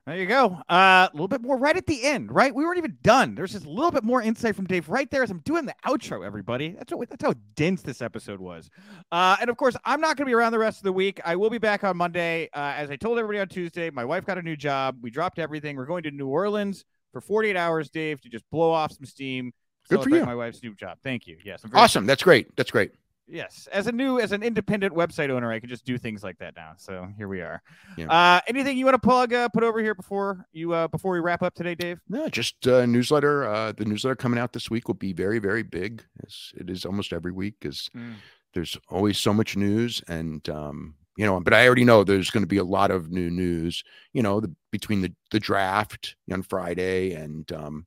[0.07, 0.61] There you go.
[0.69, 2.55] Uh, a little bit more right at the end, right?
[2.55, 3.35] We weren't even done.
[3.35, 5.75] There's just a little bit more insight from Dave right there as I'm doing the
[5.85, 6.77] outro, everybody.
[6.79, 8.71] That's what that's how dense this episode was.
[9.11, 11.21] Uh, and of course, I'm not going to be around the rest of the week.
[11.25, 12.49] I will be back on Monday.
[12.55, 14.97] Uh, as I told everybody on Tuesday, my wife got a new job.
[15.03, 15.75] We dropped everything.
[15.75, 19.53] We're going to New Orleans for 48 hours, Dave, to just blow off some steam.
[19.89, 20.25] Good for you.
[20.25, 20.99] My wife's new job.
[21.03, 21.39] Thank you.
[21.45, 21.63] Yes.
[21.75, 22.07] awesome.
[22.07, 22.55] That's great.
[22.57, 22.93] That's great.
[23.29, 26.39] Yes, as a new as an independent website owner, I can just do things like
[26.39, 26.75] that now.
[26.77, 27.61] So here we are.
[27.97, 28.07] Yeah.
[28.07, 29.33] Uh, anything you want to plug?
[29.33, 31.99] Uh, put over here before you uh, before we wrap up today, Dave?
[32.09, 33.45] No, just uh, newsletter.
[33.45, 36.05] Uh, the newsletter coming out this week will be very very big.
[36.25, 38.15] As it is almost every week, because mm.
[38.55, 41.41] there's always so much news, and um, you know.
[41.41, 43.83] But I already know there's going to be a lot of new news.
[44.13, 47.87] You know, the, between the the draft on Friday and um,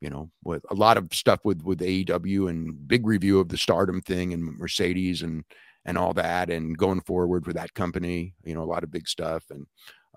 [0.00, 3.58] you know, with a lot of stuff with with AEW and big review of the
[3.58, 5.44] Stardom thing and Mercedes and
[5.84, 9.08] and all that, and going forward with that company, you know, a lot of big
[9.08, 9.44] stuff.
[9.50, 9.66] And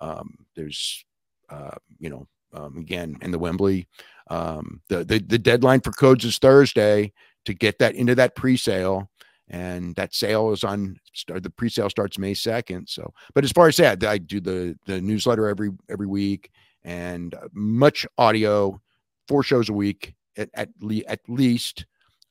[0.01, 1.05] um, there's,
[1.49, 3.87] uh, you know, um, again, in the Wembley,
[4.29, 7.11] um, the, the the deadline for codes is Thursday
[7.45, 9.09] to get that into that pre-sale,
[9.49, 10.97] and that sale is on.
[11.27, 12.87] The pre-sale starts May second.
[12.87, 16.51] So, but as far as that, I do the the newsletter every every week
[16.83, 18.81] and much audio
[19.27, 21.85] four shows a week at at, le- at least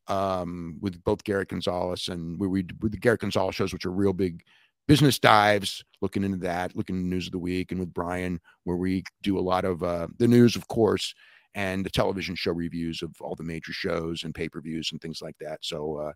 [0.08, 3.92] um, with both Garrett Gonzalez and we we with the Garrett Gonzalez shows, which are
[3.92, 4.42] real big
[4.88, 8.76] business dives, looking into that, looking into news of the week, and with Brian, where
[8.76, 11.14] we do a lot of uh, the news, of course,
[11.54, 15.00] and the television show reviews of all the major shows and pay per views and
[15.00, 15.58] things like that.
[15.62, 16.12] So,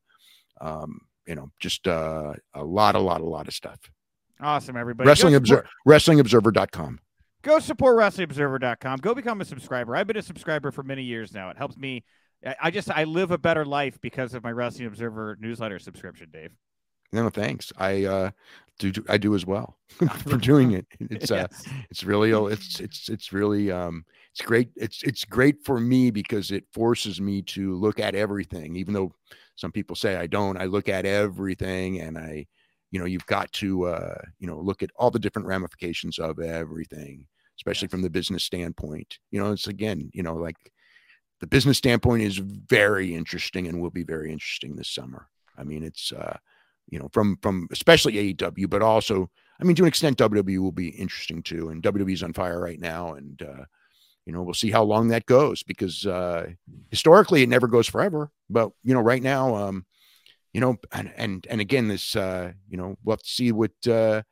[0.60, 3.78] uh, um, you know, just uh, a lot, a lot, a lot of stuff.
[4.40, 5.08] Awesome, everybody.
[5.08, 7.00] Wrestling Observer, WrestlingObserver.com.
[7.46, 8.98] go support WrestlingObserver.com.
[8.98, 9.96] Go become a subscriber.
[9.96, 11.48] I've been a subscriber for many years now.
[11.50, 12.04] It helps me.
[12.60, 16.50] I just I live a better life because of my Wrestling Observer newsletter subscription, Dave.
[17.12, 17.72] No, thanks.
[17.78, 18.30] I uh,
[18.78, 18.92] do.
[19.08, 19.78] I do as well
[20.18, 20.86] for doing it.
[21.00, 21.64] It's uh, yes.
[21.90, 24.68] it's really it's it's it's really um, it's great.
[24.76, 29.12] It's it's great for me because it forces me to look at everything, even though
[29.54, 30.58] some people say I don't.
[30.58, 32.46] I look at everything, and I,
[32.90, 36.38] you know, you've got to uh, you know look at all the different ramifications of
[36.38, 37.26] everything,
[37.56, 37.90] especially yes.
[37.90, 39.18] from the business standpoint.
[39.30, 40.56] You know, it's again, you know, like
[41.40, 45.28] the business standpoint is very interesting and will be very interesting this summer.
[45.58, 46.36] I mean, it's uh,
[46.88, 49.30] you know, from from especially AEW, but also,
[49.60, 51.70] I mean, to an extent, WWE will be interesting too.
[51.70, 53.64] And WWE is on fire right now, and uh,
[54.24, 56.48] you know, we'll see how long that goes because uh,
[56.90, 58.30] historically it never goes forever.
[58.50, 59.86] But you know, right now, um,
[60.52, 63.72] you know, and and and again, this, uh, you know, we'll have to see what
[63.88, 64.22] uh,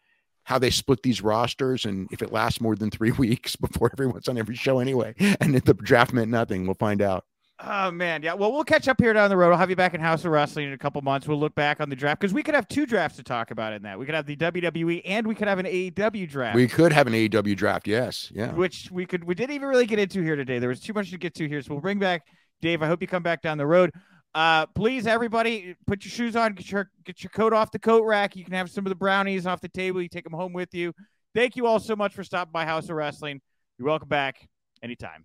[0.44, 4.28] how they split these rosters and if it lasts more than three weeks before everyone's
[4.28, 5.14] on every show anyway.
[5.40, 7.24] And if the draft meant nothing, we'll find out.
[7.60, 8.34] Oh man, yeah.
[8.34, 9.52] Well, we'll catch up here down the road.
[9.52, 11.28] I'll have you back in Haus of Wrestling in a couple months.
[11.28, 13.72] We'll look back on the draft because we could have two drafts to talk about
[13.72, 13.98] in that.
[13.98, 16.56] We could have the WWE and we could have an AEW draft.
[16.56, 18.52] We could have an AEW draft, yes, yeah.
[18.52, 19.24] Which we could.
[19.24, 20.58] We didn't even really get into here today.
[20.58, 22.22] There was too much to get to here, so we'll bring back
[22.60, 22.82] Dave.
[22.82, 23.92] I hope you come back down the road.
[24.34, 28.04] Uh, please, everybody, put your shoes on, get your get your coat off the coat
[28.04, 28.34] rack.
[28.34, 30.02] You can have some of the brownies off the table.
[30.02, 30.92] You take them home with you.
[31.34, 33.40] Thank you all so much for stopping by Haus of Wrestling.
[33.78, 34.48] You're welcome back
[34.82, 35.24] anytime.